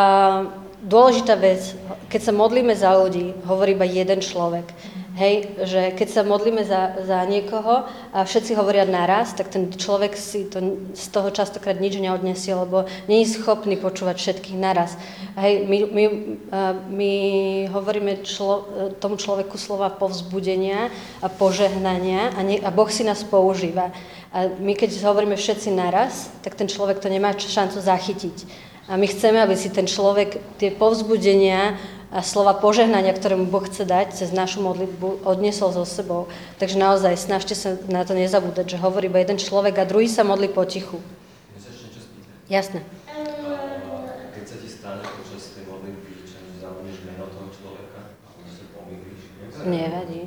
[0.80, 1.76] dôležitá vec,
[2.08, 4.70] keď sa modlíme za ľudí, hovorí iba jeden človek.
[5.18, 10.14] Hej, že keď sa modlíme za, za niekoho a všetci hovoria naraz, tak ten človek
[10.14, 14.94] si to, z toho častokrát nič neodnesie, lebo nie je schopný počúvať všetkých naraz.
[15.34, 16.06] Hej, my, my,
[16.94, 17.14] my
[17.74, 18.70] hovoríme člo,
[19.02, 20.94] tomu človeku slova povzbudenia
[21.26, 23.90] a požehnania a, nie, a Boh si nás používa.
[24.30, 28.70] A my keď hovoríme všetci naraz, tak ten človek to nemá šancu zachytiť.
[28.88, 31.76] A my chceme, aby si ten človek tie povzbudenia
[32.08, 36.32] a slova požehnania, ktoré mu Boh chce dať cez našu modlitbu, odniesol so sebou.
[36.56, 40.24] Takže naozaj snažte sa na to nezabúdať, že hovorí iba jeden človek a druhý sa
[40.24, 41.04] modlí potichu.
[41.04, 42.48] Môžem sa ešte niečo spýtať?
[42.48, 42.80] Jasné.
[44.32, 49.22] Keď sa ti stane počas tej modlitby, že zabudneš meno toho človeka, alebo pomýliš,
[49.68, 50.22] Nevadí.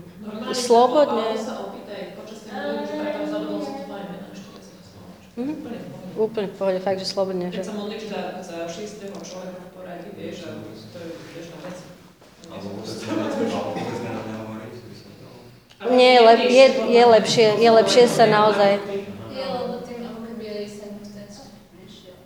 [0.53, 1.33] Slobodne.
[5.41, 5.55] Mhm.
[6.21, 6.79] Úplne v pohode.
[6.85, 7.49] Fakt, že slobodne.
[7.49, 7.71] Keď Že...
[7.71, 10.49] sa modlíš za, za šiestého človeka v poradí, vieš, že
[10.93, 11.30] to je.
[15.91, 17.07] Nie, je, je, mňa.
[17.09, 18.77] lepšie, je lepšie sa naozaj...
[19.33, 21.29] Je, lebo tým ako keby aj sem v ten
[21.73, 22.21] prišiel.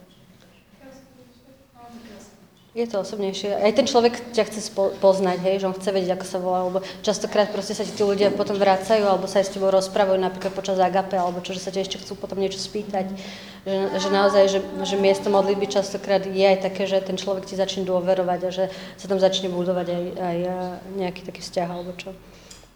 [2.75, 3.55] Je to osobnejšie.
[3.55, 6.83] Aj ten človek ťa chce poznať, hej, že on chce vedieť, ako sa volá, lebo
[7.07, 10.51] častokrát proste sa ti tí ľudia potom vracajú, alebo sa aj s tebou rozprávajú napríklad
[10.51, 13.15] počas agape, alebo čo, že sa ťa ešte chcú potom niečo spýtať.
[13.63, 14.61] Že, že naozaj, že,
[14.91, 18.65] že miesto modlitby častokrát je aj také, že ten človek ti začne dôverovať a že
[18.99, 20.57] sa tam začne budovať aj, aj a,
[20.99, 22.11] nejaký taký vzťah, alebo čo.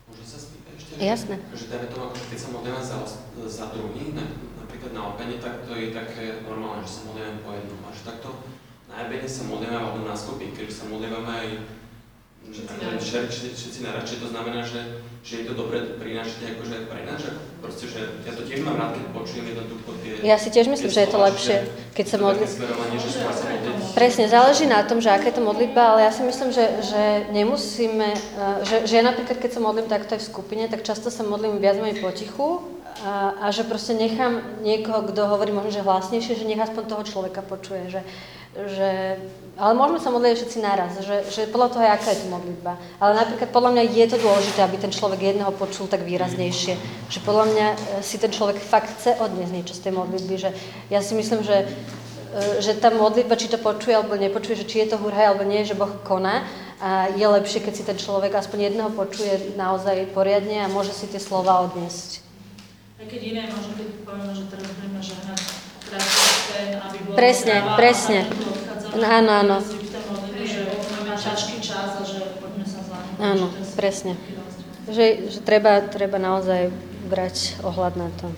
[0.07, 0.93] Môžem sa spýtať ešte?
[1.03, 1.35] Jasné.
[1.59, 2.99] Že dajme tomu, keď sa modlíme za,
[3.51, 4.31] za druhých, na,
[4.63, 7.83] napríklad na opene, tak to je také normálne, že sa modlíme po jednom.
[7.83, 8.31] A že takto
[8.89, 11.47] na ebene sa modlíme alebo na skupinke, že sa modlíme aj
[12.49, 14.09] že Všetci tak, naraz.
[14.09, 14.81] všetci, to znamená, že,
[15.21, 18.65] že je to dobre prinášať akože aj pre nás, že proste, že ja to tiež
[18.65, 20.13] mám rád, keď počujem jednoducho tie...
[20.25, 21.57] Ja si tiež myslím, že je to lepšie,
[21.93, 22.45] keď sa modlí...
[23.93, 27.03] Presne, záleží na tom, že aká je to modlitba, ale ja si myslím, že, že
[27.37, 31.13] nemusíme, eh, že, že ja napríklad, keď sa modlím takto aj v skupine, tak často
[31.13, 32.65] sa modlím viac menej potichu
[33.05, 37.03] a, a že proste nechám niekoho, kto hovorí možno, že hlasnejšie, že nech aspoň toho
[37.05, 38.01] človeka počuje, že,
[38.67, 39.21] že
[39.59, 42.79] ale môžeme sa modliť všetci naraz, že, že podľa toho, aká je to modlitba.
[43.03, 46.79] Ale napríklad podľa mňa je to dôležité, aby ten človek jedného počul tak výraznejšie.
[47.11, 50.35] Že podľa mňa e, si ten človek fakt chce odniesť niečo z tej modlitby.
[50.39, 50.51] Že
[50.95, 54.87] ja si myslím, že, e, že tá modlitba, či to počuje alebo nepočuje, že či
[54.87, 56.47] je to hurhaj alebo nie, že Boh koná.
[56.79, 61.11] A je lepšie, keď si ten človek aspoň jedného počuje naozaj poriadne a môže si
[61.11, 62.23] tie slova odniesť.
[63.03, 65.43] Aj keď iné, možno keď povieme, že teraz budeme žehnať,
[67.17, 68.29] Presne, presne.
[69.01, 69.57] Áno, áno.
[73.19, 74.15] Áno, presne.
[74.89, 76.71] Že, že treba, treba naozaj
[77.09, 78.29] brať ohľad na to.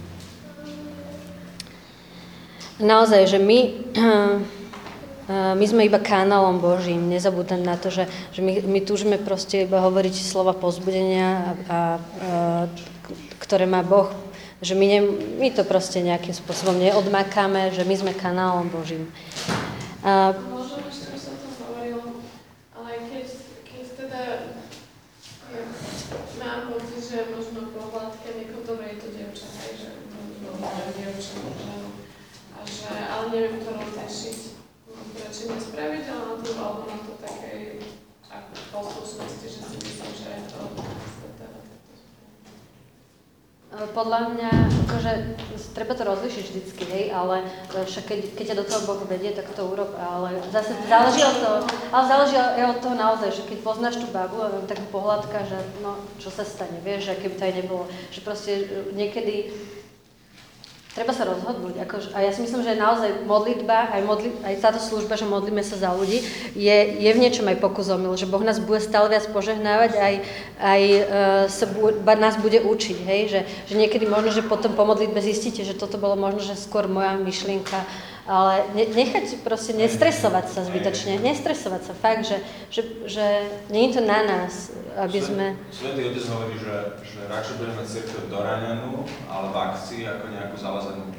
[2.81, 3.61] Naozaj, že my,
[5.61, 9.85] my sme iba kanálom Božím, nezabúdať na to, že, že my, my túžime proste iba
[9.85, 11.81] hovoriť slova pozbudenia, a, a, a,
[13.43, 14.09] ktoré má Boh,
[14.61, 15.01] že my, ne,
[15.40, 19.09] my to proste nejakým spôsobom neodmakáme, že my sme kanálom Božím.
[20.05, 22.20] A, Možno ešte už sa to hovorilo,
[22.77, 23.27] ale keď,
[23.64, 24.20] keď teda
[25.51, 25.64] ja
[26.44, 30.92] mám pocit, že možno po hladke niekoho dobre je to dievča, hej, že možno máme
[30.96, 31.90] dievča, ženu,
[32.53, 34.40] a že, ale neviem to rozlišiť.
[34.88, 37.61] No, radšej nespraviť, ale na to, alebo na to takej
[38.31, 40.61] ako poslušnosti, že si myslím, že je to
[41.20, 41.49] teda
[43.70, 44.50] takto Podľa mňa,
[44.87, 45.12] akože,
[45.74, 49.50] treba to rozlišiť vždycky, hej, ale však keď, keď ťa do toho Boh vedie, tak
[49.50, 51.59] to urob, ale zase záleží od toho,
[51.90, 55.98] ale záleží od toho naozaj, že keď poznáš tú babu a tak pohľadka, že no,
[56.22, 58.62] čo sa stane, vieš, že keby to aj nebolo, že proste e,
[58.94, 59.50] niekedy
[60.90, 61.87] Treba sa rozhodnúť.
[61.87, 65.62] Akože, a ja si myslím, že naozaj modlitba, aj, modli, aj táto služba, že modlíme
[65.62, 66.18] sa za ľudí,
[66.59, 70.14] je, je v niečom aj pokus omyl, že Boh nás bude stále viac požehnávať, aj,
[70.59, 71.03] aj uh,
[71.46, 72.98] sa bu, nás bude učiť.
[73.07, 73.20] Hej?
[73.31, 76.90] Že, že niekedy možno, že potom po modlitbe zistíte, že toto bolo možno, že skôr
[76.90, 77.87] moja myšlienka,
[78.29, 83.27] ale ne, nechať proste, nestresovať sa zbytočne, nestresovať sa, fakt, že, že, že
[83.73, 85.47] nie je to na nás, aby sme...
[85.73, 86.75] Svetý Otec hovorí, že,
[87.07, 91.15] že radšej budeme církev doranenú, ale v akcii ako nejakú zalazenú e,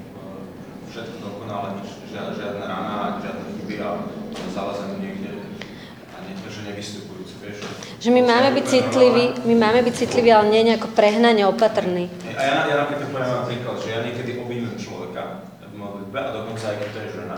[0.92, 3.90] všetko dokonale, žiadna, žiadna rana, žiadne chyby a
[4.52, 5.32] zalazenú niekde
[6.12, 7.64] a nie, že nevystupujúci, vieš.
[8.02, 12.10] Že my máme byť citliví, my máme byť citliví, ale nie nejako prehnane opatrní.
[12.36, 16.64] A ja, ja napríklad poviem príklad, že ja niekedy objímem človeka v modlitbe a dokonca
[16.68, 17.38] aj keď to je žena.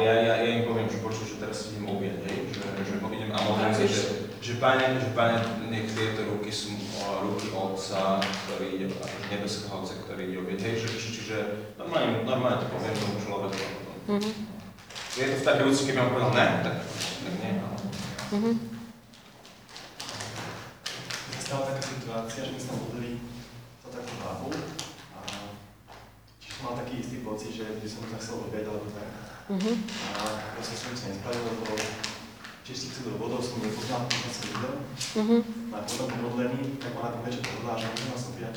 [0.00, 2.64] Ale ja, ja, ja im poviem, že počuj, že teraz si idem obieť, hej, že,
[2.88, 4.00] že idem a modlím sa, že,
[4.40, 5.36] že páne, že páne,
[5.68, 6.72] nech tieto ruky sú
[7.20, 11.36] ruky Otca, ktorý ide, akože nebeského Otca, ktorý ide obieť, hej, že, či- čiže
[11.76, 13.60] normálne, normálne to poviem tomu človeku.
[14.08, 14.30] Mhm.
[15.20, 16.76] Je to v také ľudské, keby on povedal, ne, tak,
[17.20, 17.76] tak nie, ale...
[18.40, 18.52] Mhm.
[21.44, 23.12] Stala taká situácia, že my sme modlili
[23.84, 24.48] za takú babu
[25.12, 25.20] a
[26.40, 29.28] čiže som mal taký istý pocit, že by som sa chcel obieť alebo tak.
[29.50, 29.82] Mhm.
[30.14, 30.22] A
[30.54, 31.74] proste som sa nespravil, lebo
[32.70, 34.74] si chcel do vodou, som nepoznal, keď som videl.
[35.18, 35.38] Mhm.
[35.70, 38.56] No a potom po modlení, tak ona mi večer povedala, že môžem vás opiať.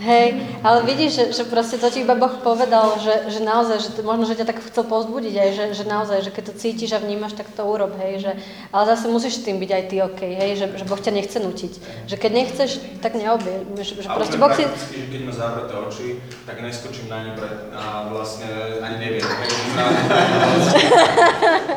[0.00, 3.90] Hej, ale vidíš, že, že proste to ti iba Boh povedal, že, že naozaj, že
[3.92, 6.96] to, možno, že ťa tak chcel povzbudiť aj, že, že naozaj, že keď to cítiš
[6.96, 8.32] a vnímaš, tak to urob, hej, že,
[8.72, 11.36] ale zase musíš s tým byť aj ty OK, hej, že, že Boh ťa nechce
[11.36, 11.72] nutiť,
[12.08, 15.74] že keď nechceš, tak neobie, že, že proste Boh si, prakticky, že keď ma zavreté
[15.76, 16.08] oči,
[16.48, 18.48] tak neskočím na ne pre, a vlastne
[18.80, 19.52] ani neviem, hej,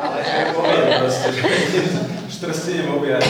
[0.00, 1.44] ale že poviem proste, že,
[2.32, 3.20] že teraz si idem objať.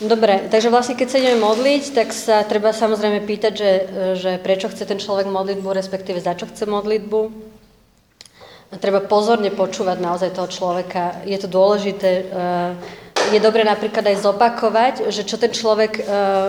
[0.00, 3.72] Dobre, takže vlastne keď sa ideme modliť, tak sa treba samozrejme pýtať, že,
[4.16, 7.20] že prečo chce ten človek modlitbu, respektíve za čo chce modlitbu.
[8.72, 11.20] A treba pozorne počúvať naozaj toho človeka.
[11.28, 12.10] Je to dôležité.
[12.24, 12.72] eh,
[13.28, 16.48] Je dobre napríklad aj zopakovať, že čo ten človek eh,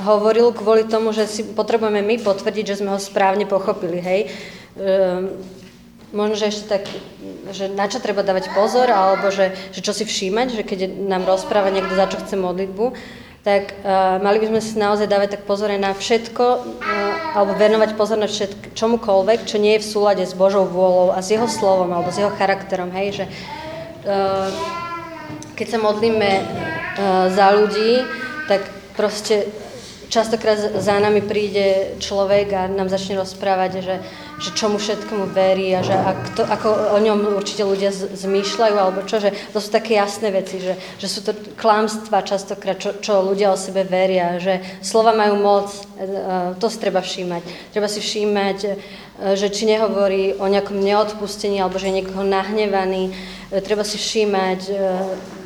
[0.00, 4.00] hovoril kvôli tomu, že si potrebujeme my potvrdiť, že sme ho správne pochopili.
[4.00, 4.20] Hej?
[6.08, 6.84] Možno, že ešte tak,
[7.52, 11.28] že na čo treba dávať pozor, alebo že, že čo si všímať, že keď nám
[11.28, 12.96] rozpráva niekto, za čo chce modlitbu,
[13.44, 17.92] tak uh, mali by sme si naozaj dávať tak pozor na všetko, uh, alebo venovať
[17.92, 21.44] pozor na všetko, čomukoľvek, čo nie je v súlade s Božou vôľou a s jeho
[21.44, 23.24] slovom, alebo s jeho charakterom, hej, že
[24.08, 24.48] uh,
[25.60, 28.00] keď sa modlíme uh, za ľudí,
[28.48, 28.64] tak
[28.96, 29.44] proste
[30.08, 33.96] častokrát za nami príde človek a nám začne rozprávať, že,
[34.40, 35.94] že čomu všetkému verí a že
[36.32, 40.32] to, ako o ňom určite ľudia z, zmýšľajú, alebo čo, že to sú také jasné
[40.32, 45.12] veci, že, že sú to klamstva častokrát, čo, čo ľudia o sebe veria, že slova
[45.12, 45.68] majú moc,
[46.00, 47.42] e, to si treba všímať.
[47.76, 48.70] Treba si všímať, e,
[49.18, 53.10] že či nehovorí o nejakom neodpustení, alebo že je niekoho nahnevaný,
[53.48, 54.72] E, treba si všímať e,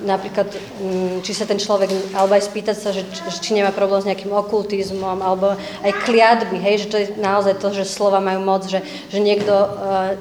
[0.02, 1.86] napríklad, mm, či sa ten človek,
[2.18, 3.06] alebo aj spýtať sa, že,
[3.38, 5.54] či nemá problém s nejakým okultizmom, alebo
[5.86, 9.54] aj kliatby, hej, že to je naozaj to, že slova majú moc, že, že niekto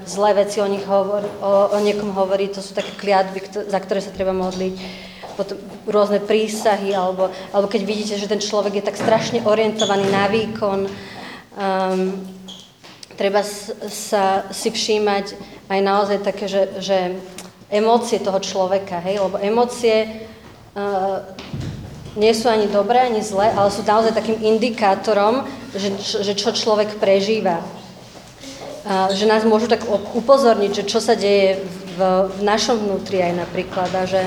[0.05, 3.97] zlé veci o, nich hovor, o, o niekom hovorí, to sú také kliatby, za ktoré
[3.97, 4.73] sa treba modliť.
[5.33, 5.57] Potom
[5.89, 10.85] rôzne prísahy, alebo, alebo keď vidíte, že ten človek je tak strašne orientovaný na výkon,
[10.85, 12.13] um,
[13.21, 15.37] treba sa si všímať
[15.69, 16.97] aj naozaj také, že, že
[17.69, 20.25] emócie toho človeka, hej, lebo emócie
[20.73, 21.21] uh,
[22.17, 25.45] nie sú ani dobré, ani zlé, ale sú naozaj takým indikátorom,
[25.77, 27.61] že, že čo človek prežíva.
[28.81, 29.85] Uh, že nás môžu tak
[30.17, 31.61] upozorniť, že čo sa deje
[31.93, 34.25] v, v našom vnútri aj napríklad a že,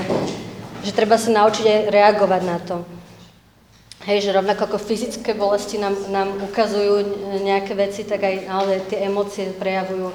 [0.87, 2.94] že treba sa naučiť aj reagovať na to.
[4.05, 7.09] Hej, že rovnako ako fyzické bolesti nám, nám ukazujú
[7.41, 10.13] nejaké veci, tak aj naozaj tie emócie prejavujú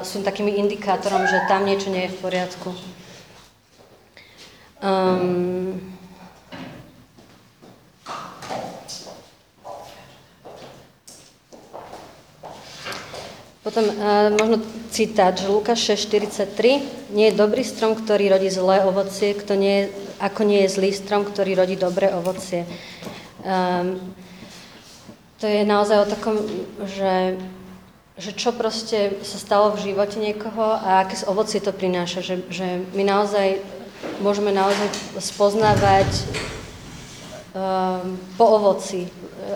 [0.00, 2.72] sú takými indikátorom, že tam niečo nie je v poriadku.
[4.82, 5.91] Um,
[13.62, 14.58] Potom uh, možno
[14.90, 19.86] citát, že Lukáš 6.43, nie je dobrý strom, ktorý rodí zlé ovocie, kto nie
[20.18, 22.66] ako nie je zlý strom, ktorý rodí dobré ovocie.
[23.46, 23.98] Um,
[25.38, 26.42] to je naozaj o takom,
[26.86, 27.38] že
[28.12, 32.20] že čo proste sa stalo v živote niekoho a aké ovocie to prináša.
[32.20, 33.58] Že, že my naozaj
[34.20, 36.06] môžeme naozaj spoznávať
[37.56, 39.08] um, po ovoci.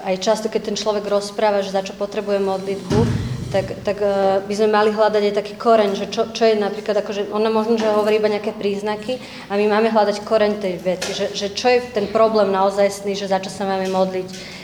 [0.03, 4.55] Aj často, keď ten človek rozpráva, že za čo potrebuje modlitbu, tak, tak uh, by
[4.55, 7.87] sme mali hľadať aj taký koreň, že čo, čo je napríklad, akože ona možno, že
[7.87, 11.79] hovorí iba nejaké príznaky a my máme hľadať koreň tej veci, že, že čo je
[11.95, 14.56] ten problém naozajstný, že za čo sa máme modliť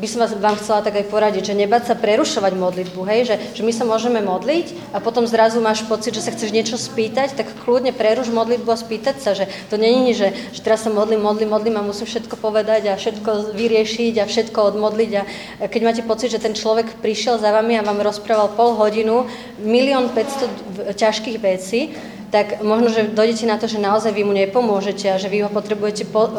[0.00, 3.62] by som vám chcela tak aj poradiť, že nebať sa prerušovať modlitbu, hej, že, že
[3.62, 7.52] my sa môžeme modliť a potom zrazu máš pocit, že sa chceš niečo spýtať, tak
[7.62, 11.50] kľudne preruš modlitbu a spýtať sa, že to není, že, že teraz sa modlím, modlím,
[11.54, 15.22] modlím a musím všetko povedať a všetko vyriešiť a všetko odmodliť a
[15.68, 19.26] keď máte pocit, že ten človek prišiel za vami a vám rozprával pol hodinu,
[19.62, 21.94] milión 500 ťažkých vecí,
[22.32, 25.52] tak možno, že dojdete na to, že naozaj vy mu nepomôžete a že vy ho
[25.52, 26.32] potrebujete, po,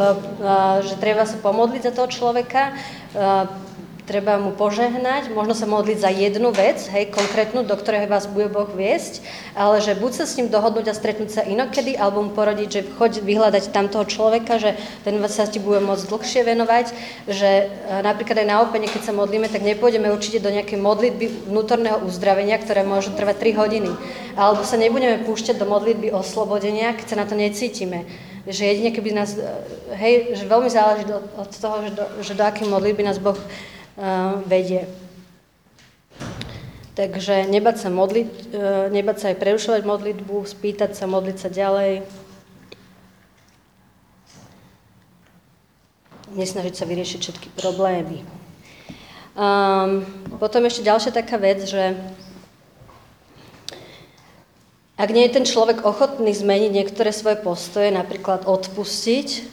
[0.81, 2.73] že treba sa pomodliť za toho človeka,
[4.13, 8.45] treba mu požehnať, možno sa modliť za jednu vec, hej, konkrétnu, do ktorej vás bude
[8.45, 9.25] Boh viesť,
[9.57, 12.85] ale že buď sa s ním dohodnúť a stretnúť sa inokedy, alebo mu porodiť, že
[12.93, 16.85] choď vyhľadať tam toho človeka, že ten sa ti bude môcť dlhšie venovať,
[17.25, 21.49] že e, napríklad aj na opene, keď sa modlíme, tak nepôjdeme určite do nejakej modlitby
[21.49, 23.91] vnútorného uzdravenia, ktoré môže trvať 3 hodiny.
[24.37, 28.05] Alebo sa nebudeme púšťať do modlitby oslobodenia, keď sa na to necítime
[28.43, 29.47] že jedine keby nás, e,
[29.95, 33.39] hej, že veľmi záleží od toho, že do, že do akej modlitby nás Boh
[34.49, 34.89] vedie.
[36.93, 42.05] Takže nebať sa modliť, e, nebať sa aj prerušovať modlitbu, spýtať sa, modliť sa ďalej.
[46.37, 48.21] Nesnažiť sa vyriešiť všetky problémy.
[49.33, 50.05] Um,
[50.37, 51.97] potom ešte ďalšia taká vec, že
[54.93, 59.49] ak nie je ten človek ochotný zmeniť niektoré svoje postoje, napríklad odpustiť,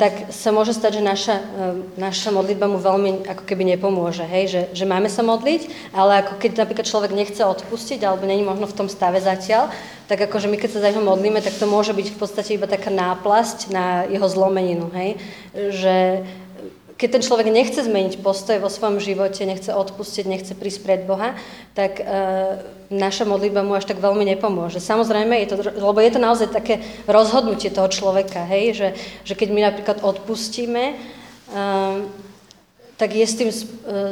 [0.00, 4.48] tak sa môže stať, že naša, uh, naša modlitba mu veľmi ako keby nepomôže, hej?
[4.48, 8.64] Že, že máme sa modliť, ale ako keď napríklad človek nechce odpustiť alebo není možno
[8.64, 9.68] v tom stave zatiaľ,
[10.08, 12.64] tak akože my keď sa za neho modlíme, tak to môže byť v podstate iba
[12.64, 15.20] taká náplasť na jeho zlomeninu, hej?
[15.52, 15.96] Že
[17.02, 21.34] keď ten človek nechce zmeniť postoj vo svojom živote, nechce odpustiť, nechce prísť pred Boha,
[21.74, 22.06] tak e,
[22.94, 24.78] naša modlitba mu až tak veľmi nepomôže.
[24.78, 26.78] Samozrejme, je to, lebo je to naozaj také
[27.10, 28.88] rozhodnutie toho človeka, hej, že,
[29.26, 30.94] že keď my napríklad odpustíme, e,
[33.02, 33.56] tak je s tým e,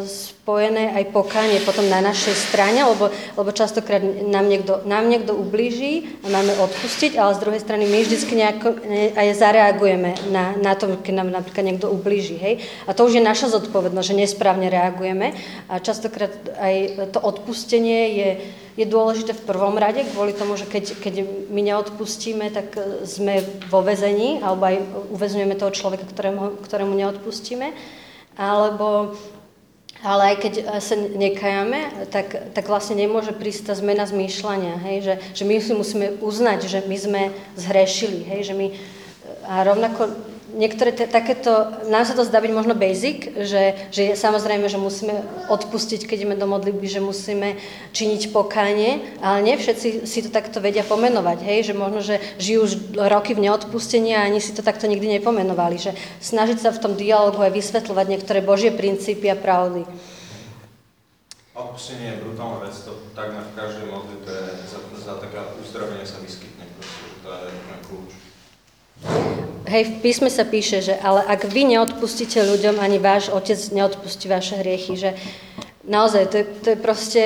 [0.02, 3.06] spojené aj pokánie potom na našej strane, lebo,
[3.38, 8.02] lebo častokrát nám niekto, nám niekto ublíži a máme odpustiť, ale z druhej strany my
[8.02, 8.82] vždycky nejako
[9.14, 12.34] aj zareagujeme na, na to, keď nám napríklad niekto ublíži.
[12.34, 12.66] Hej?
[12.90, 15.38] A to už je naša zodpovednosť, že nesprávne reagujeme
[15.70, 18.30] a častokrát aj to odpustenie je,
[18.74, 21.14] je dôležité v prvom rade, kvôli tomu, že keď, keď
[21.46, 22.74] my neodpustíme, tak
[23.06, 23.38] sme
[23.70, 24.82] vo vezení, alebo aj
[25.14, 27.99] uväzňujeme toho človeka, ktorému, ktorému neodpustíme
[28.38, 29.14] alebo
[30.00, 34.96] ale aj keď sa nekajame, tak, tak vlastne nemôže prísť tá zmena zmýšľania, hej?
[35.04, 37.22] Že, že my si musíme uznať, že my sme
[37.60, 38.48] zhrešili, hej?
[38.48, 38.66] Že my,
[39.44, 40.08] a rovnako
[40.54, 41.50] niektoré te, takéto,
[41.90, 46.16] nám sa to zdá byť možno basic, že, že je, samozrejme, že musíme odpustiť, keď
[46.22, 47.58] ideme do modlitby, že musíme
[47.94, 52.58] činiť pokánie, ale nie všetci si to takto vedia pomenovať, hej, že možno, že žijú
[52.66, 52.72] už
[53.10, 55.92] roky v neodpustení a ani si to takto nikdy nepomenovali, že
[56.22, 59.86] snažiť sa v tom dialogu aj vysvetľovať niektoré Božie princípy a pravdy.
[61.50, 64.34] Odpustenie je brutálna vec, to takmer v každej modlitbe
[64.64, 67.52] za, za taká uzdravenie sa vyskytne, proste, to je
[67.84, 68.29] kľúč.
[69.70, 74.26] Hej, v písme sa píše, že ale ak vy neodpustíte ľuďom, ani váš otec neodpustí
[74.26, 75.14] vaše hriechy, že
[75.86, 77.22] naozaj to je, to je proste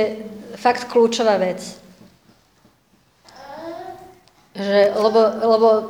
[0.60, 1.64] fakt kľúčová vec.
[4.54, 5.82] Že, lebo, lebo e,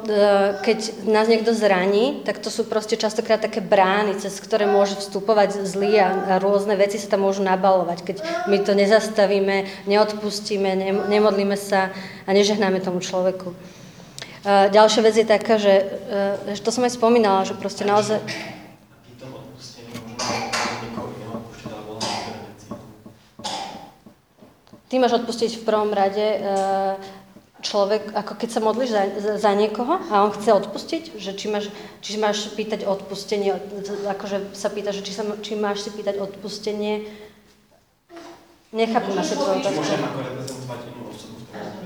[0.64, 5.68] keď nás niekto zraní, tak to sú proste častokrát také brány, cez ktoré môže vstupovať
[5.68, 7.98] zlý a, a rôzne veci sa tam môžu nabalovať.
[8.00, 8.16] Keď
[8.48, 11.92] my to nezastavíme, neodpustíme, ne, nemodlíme sa
[12.24, 13.73] a nežehnáme tomu človeku.
[14.44, 15.74] E, ďalšia vec je taká, že,
[16.52, 18.20] e, že to som aj spomínala, že proste naozaj...
[24.92, 26.38] Ty máš odpustiť v prvom rade e,
[27.64, 31.48] človek, ako keď sa modlíš za, za, za niekoho a on chce odpustiť, že či
[31.48, 31.72] máš,
[32.04, 33.56] či máš pýtať odpustenie,
[34.04, 37.08] akože sa pýta, že či, sa, či máš si pýtať odpustenie.
[38.76, 39.80] Nechápem asi tvoju otázku.
[39.80, 41.83] môžem ako reprezentovať inú osobu v tom?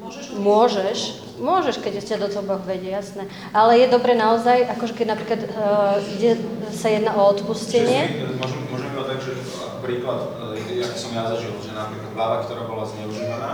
[0.00, 3.24] Môžeš Môžeš, keď ťa do toho Boh vedie, jasné.
[3.56, 6.36] Ale je dobre naozaj, akože keď napríklad uh, ide,
[6.68, 10.20] sa jedná o odpustenie, Čiže Môžem, môžem iba tak, že ako príklad,
[10.56, 13.52] e, jak som ja zažil, že napríklad bába, ktorá bola zneužívaná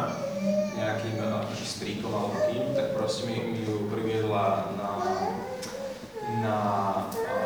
[0.78, 4.90] nejakým e, akože stríkom alebo kým, tak proste mi, mi ju priviedla na,
[6.42, 6.59] na,
[7.14, 7.38] e,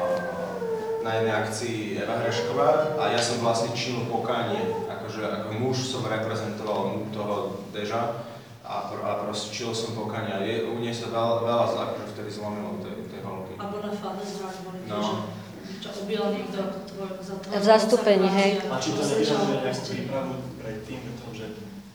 [1.04, 6.04] na jednej akcii Eva Hrešková a ja som vlastne činil pokánie, akože ako muž som
[6.04, 8.24] reprezentoval toho Deža
[8.70, 12.06] a, pr- a proste čil som pokánie a je, u nej sa veľa, veľa akože
[12.08, 13.58] vtedy zlomilo tej, tej holky.
[13.58, 15.26] Na Father's Heart boli No.
[15.66, 17.46] že ťa objel niekto tvoj za to.
[17.50, 18.50] V zastúpení, hej.
[18.64, 21.46] A či to nevyžaduje nejakú prípravu predtým, pretože že,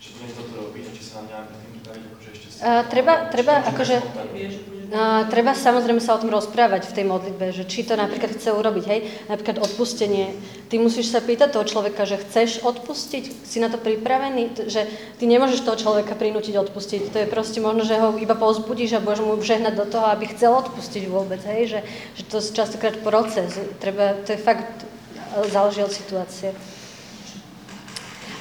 [0.04, 2.58] že budem toto robiť, a či sa mám nejak predtým pripraviť, akože ešte si...
[2.60, 4.00] Uh, treba- treba akože-
[4.32, 4.54] Vieš,
[4.94, 8.54] A treba samozrejme sa o tom rozprávať v tej modlitbe, že či to napríklad chce
[8.54, 9.00] urobiť, hej,
[9.32, 10.36] napríklad odpustenie.
[10.70, 14.86] Ty musíš sa pýtať toho človeka, že chceš odpustiť, si na to pripravený, že
[15.18, 17.10] ty nemôžeš toho človeka prinútiť odpustiť.
[17.10, 20.30] To je proste možno, že ho iba povzbudíš a budeš mu žehnať do toho, aby
[20.30, 21.80] chcel odpustiť vôbec, hej, že,
[22.20, 23.58] že to je častokrát proces.
[23.80, 24.86] Treba, to je fakt,
[25.50, 26.52] záleží od situácie.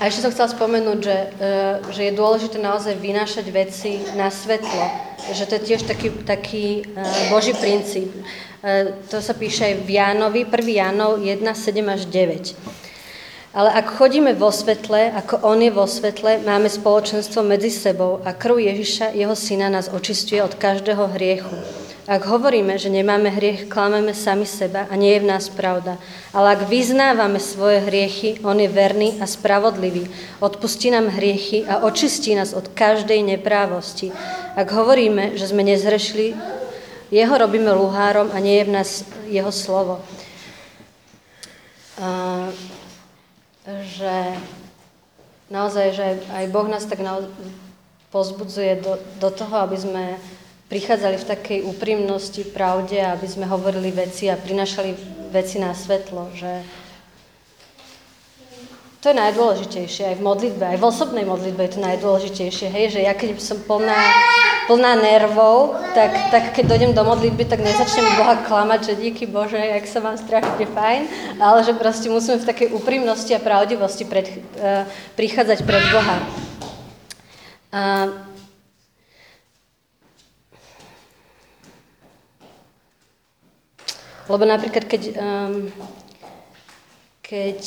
[0.03, 1.51] A ešte som chcela spomenúť, že, e,
[1.95, 4.91] že je dôležité naozaj vynášať veci na svetlo.
[5.31, 8.11] Že to je tiež taký, taký e, Boží princíp.
[8.59, 10.51] E, To sa píše aj v Jánovi, 1.
[10.51, 12.59] Jánov 1, 7 až 9.
[13.55, 18.35] Ale ak chodíme vo svetle, ako On je vo svetle, máme spoločenstvo medzi sebou a
[18.35, 21.84] krv Ježiša, Jeho Syna, nás očistuje od každého hriechu.
[22.05, 25.97] Ak hovoríme, že nemáme hriech, klameme sami seba a nie je v nás pravda.
[26.37, 30.13] Ale ak vyznávame svoje hriechy, On je verný a spravodlivý.
[30.37, 34.13] Odpustí nám hriechy a očistí nás od každej neprávosti.
[34.53, 36.37] Ak hovoríme, že sme nezhrešili,
[37.09, 38.91] Jeho robíme luhárom a nie je v nás
[39.25, 40.05] Jeho slovo.
[41.97, 42.53] A,
[43.97, 44.37] že
[45.49, 47.01] naozaj, že aj Boh nás tak
[48.13, 50.05] pozbudzuje do, do toho, aby sme
[50.75, 54.91] prichádzali v takej úprimnosti, pravde, aby sme hovorili veci a prinašali
[55.31, 56.67] veci na svetlo, že
[58.99, 63.07] to je najdôležitejšie aj v modlitbe, aj v osobnej modlitbe je to najdôležitejšie, hej, že
[63.07, 64.03] ja keď som plná,
[64.67, 69.63] plná nervov, tak, tak keď dojdem do modlitby, tak nezačnem Boha klamať, že díky Bože,
[69.63, 71.01] jak sa mám strašne fajn,
[71.39, 74.27] ale že proste musíme v takej úprimnosti a pravdivosti pred,
[74.59, 76.17] uh, prichádzať pred Boha.
[77.71, 78.24] Uh,
[84.29, 85.69] lebo napríklad, keď, um,
[87.21, 87.61] keď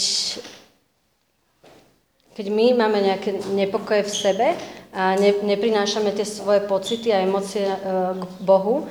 [2.38, 4.47] keď my máme nejaké nepokoje v sebe
[4.93, 7.78] a ne, neprinášame tie svoje pocity a emócie e,
[8.14, 8.86] k Bohu,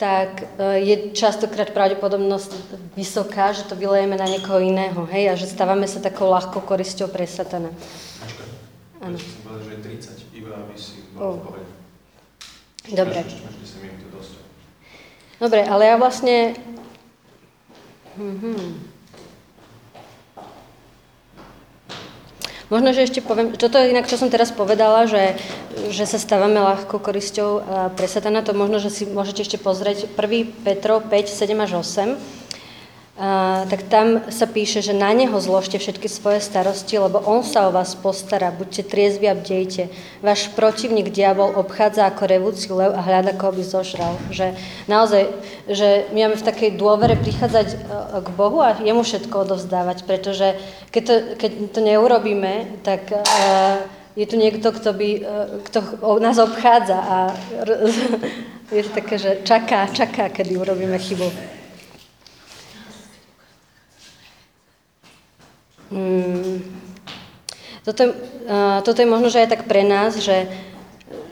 [0.00, 2.50] tak e, je častokrát pravdepodobnosť
[2.96, 7.12] vysoká, že to vylejeme na niekoho iného, hej, a že stávame sa takou ľahkou korisťou
[7.12, 7.68] pre satana.
[9.04, 9.20] Áno.
[9.20, 9.80] Som povedal, že je
[10.32, 11.36] 30, iba aby si bol Oh.
[12.96, 13.20] Dobre.
[13.20, 14.32] Ešte máš 10 minút, to je dosť.
[15.36, 16.56] Dobre, ale ja vlastne...
[18.18, 18.98] Mhm.
[22.70, 25.34] Možno, že ešte poviem, toto je inak, čo som teraz povedala, že,
[25.90, 30.06] že sa stávame ľahkou korisťou a pre satana, to možno, že si môžete ešte pozrieť
[30.14, 30.62] 1.
[30.62, 32.14] Petrov 5, 7 až 8.
[33.68, 37.74] tak tam sa píše, že na neho zložte všetky svoje starosti, lebo on sa o
[37.76, 38.48] vás postará.
[38.48, 39.92] Buďte triezvi a bdejte.
[40.24, 44.16] Váš protivník diabol obchádza ako revúci lev a hľada, koho by zožral.
[44.32, 44.56] Že
[44.88, 45.28] naozaj,
[45.68, 47.76] že my máme v takej dôvere prichádzať e,
[48.24, 50.56] k Bohu a jemu všetko odovzdávať, pretože
[50.88, 53.22] keď to, keď to neurobíme, tak uh,
[54.16, 55.24] je tu niekto, kto, by, uh,
[55.68, 55.78] kto
[56.24, 57.16] nás obchádza a
[58.76, 61.59] je to také, že čaká, čaká, kedy urobíme chybu.
[65.90, 66.62] Mm.
[67.82, 70.46] Toto, uh, toto je možno, že aj tak pre nás, že,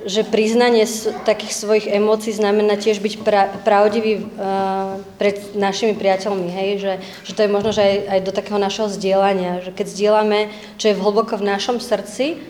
[0.02, 0.88] že priznanie
[1.22, 6.70] takých svojich emócií znamená tiež byť pra, pravdivý uh, pred našimi priateľmi, hej?
[6.82, 6.92] Že,
[7.28, 10.50] že to je možno, že aj, aj do takého našeho zdieľania, že keď zdieľame,
[10.80, 12.40] čo je hlboko v našom srdci,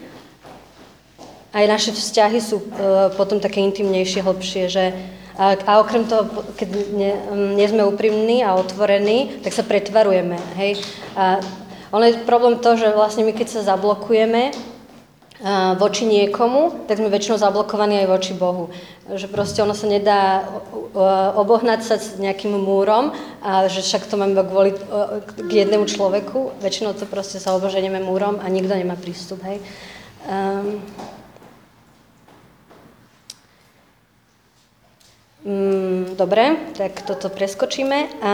[1.52, 4.84] aj naše vzťahy sú uh, potom také intimnejšie, hlbšie, že
[5.38, 6.26] a, a okrem toho,
[6.58, 7.14] keď nie,
[7.54, 10.82] nie sme úprimní a otvorení, tak sa pretvarujeme, hej.
[11.14, 11.38] A,
[11.92, 14.50] ono je problém to, že vlastne my keď sa zablokujeme
[15.78, 18.74] voči niekomu, tak sme väčšinou zablokovaní aj voči Bohu.
[19.06, 20.42] Že proste ono sa nedá
[21.38, 24.74] obohnať sa s nejakým múrom a že však to máme kvôli
[25.46, 26.58] k jednému človeku.
[26.58, 29.62] Väčšinou to proste sa oboženieme múrom a nikto nemá prístup, hej.
[30.26, 30.82] Um,
[36.18, 38.10] dobre, tak toto preskočíme.
[38.26, 38.32] A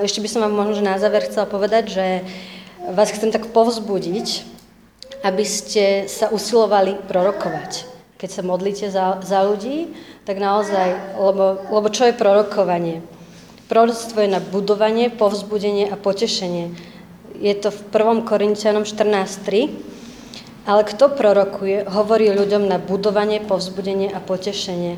[0.00, 2.06] ešte by som vám možno že na záver chcela povedať, že
[2.92, 4.44] vás chcem tak povzbudiť,
[5.24, 7.88] aby ste sa usilovali prorokovať.
[8.20, 9.92] Keď sa modlíte za, za ľudí,
[10.28, 13.00] tak naozaj, lebo, lebo čo je prorokovanie?
[13.68, 16.76] Proroctvo je na budovanie, povzbudenie a potešenie.
[17.40, 18.28] Je to v 1.
[18.28, 19.94] Korintianom 14.3.
[20.64, 24.96] Ale kto prorokuje, hovorí ľuďom na budovanie, povzbudenie a potešenie.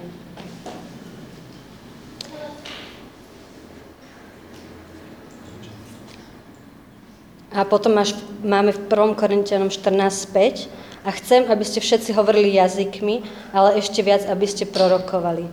[7.56, 8.12] A potom máš,
[8.44, 9.16] máme v 1.
[9.16, 10.68] Korintianom 14.5
[11.08, 13.24] a chcem, aby ste všetci hovorili jazykmi,
[13.56, 15.48] ale ešte viac, aby ste prorokovali.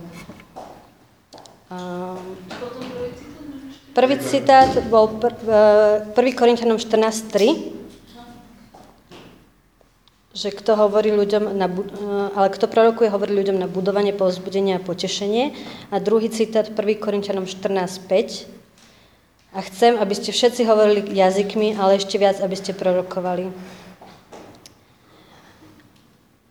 [3.96, 6.12] Prvý citát bol 1.
[6.36, 7.72] Korintianom 14.3
[10.34, 11.70] že kto hovorí ľuďom, na,
[12.34, 15.54] ale kto prorokuje, hovorí ľuďom na budovanie, povzbudenie a potešenie.
[15.94, 16.74] A druhý citát 1.
[16.98, 18.63] Korintianom 14.5
[19.54, 23.54] a chcem, aby ste všetci hovorili jazykmi, ale ešte viac, aby ste prorokovali.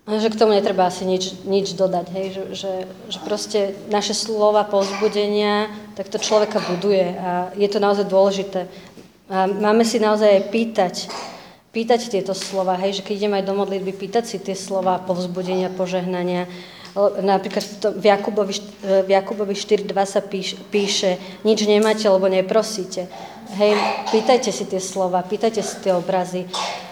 [0.03, 2.25] Že k tomu netreba asi nič, nič dodať, hej?
[2.35, 2.71] Že, že,
[3.07, 8.67] že proste naše slova povzbudenia, tak to človeka buduje a je to naozaj dôležité.
[9.31, 10.95] A máme si naozaj aj pýtať,
[11.71, 12.99] pýtať tieto slova, hej?
[12.99, 16.51] že keď ideme aj do modlitby, pýtať si tie slova povzbudenia, požehnania,
[17.01, 17.65] Napríklad
[17.97, 18.53] v, Jakubovi,
[18.85, 23.09] v Jakubovi 4.2 sa píš, píše, nič nemáte, lebo neprosíte.
[23.57, 23.73] Hej,
[24.13, 26.45] pýtajte si tie slova, pýtajte si tie obrazy,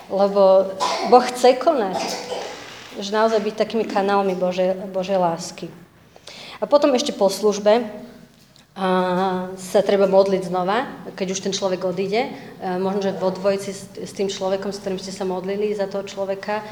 [0.10, 0.74] lebo
[1.14, 2.02] Boh chce konať.
[2.98, 5.70] Že naozaj byť takými kanálmi Bože, Božej lásky.
[6.58, 7.86] A potom ešte po službe
[8.72, 8.88] a
[9.60, 12.32] sa treba modliť znova, keď už ten človek odíde.
[12.80, 13.72] Možno, že vo dvojici
[14.02, 16.64] s tým človekom, s ktorým ste sa modlili za toho človeka,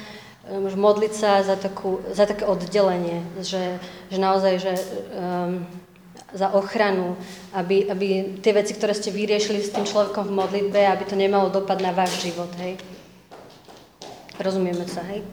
[0.58, 3.78] modliť sa za, takú, za také oddelenie, že,
[4.10, 4.74] že naozaj, že
[5.14, 5.62] um,
[6.34, 7.18] za ochranu,
[7.54, 11.50] aby, aby tie veci, ktoré ste vyriešili s tým človekom v modlitbe, aby to nemalo
[11.50, 12.78] dopad na váš život, hej.
[14.38, 15.26] Rozumieme sa, hej?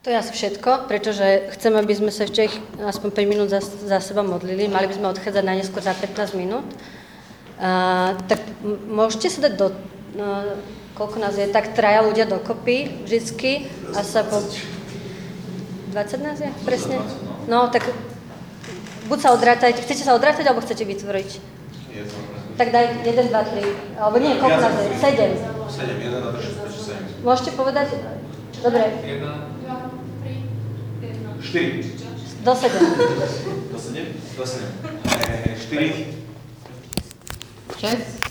[0.00, 2.48] To je asi všetko, pretože chcem, aby sme sa ešte
[2.80, 4.64] aspoň 5 minút za, za seba modlili.
[4.64, 6.64] Mali by sme odchádzať na neskôr za 15 minút.
[7.60, 8.40] Uh, tak
[8.88, 9.66] môžete sa dať do...
[10.16, 10.56] Uh,
[11.00, 14.44] koľko nás je, tak traja ľudia dokopy vždycky a sa po...
[15.96, 17.00] 20 nás je, presne?
[17.48, 17.88] No, tak
[19.08, 21.40] buď sa odrátajte, chcete sa odrátať, alebo chcete vytvoriť?
[22.60, 24.92] Tak daj 1, 2, 3, alebo nie, koľko nás je?
[25.00, 25.40] 7.
[25.72, 27.24] 7, 1, 2, 3, 4, 5, 6, 7.
[27.24, 27.88] Môžete povedať?
[28.60, 28.84] Dobre.
[29.00, 29.72] 1, 2,
[30.20, 30.36] 3,
[31.00, 31.40] 1.
[31.40, 32.44] 4.
[32.44, 32.76] Do 7.
[33.72, 34.04] Do 7?
[34.36, 34.68] Do 7.
[35.64, 36.20] 4.
[37.80, 38.29] 6.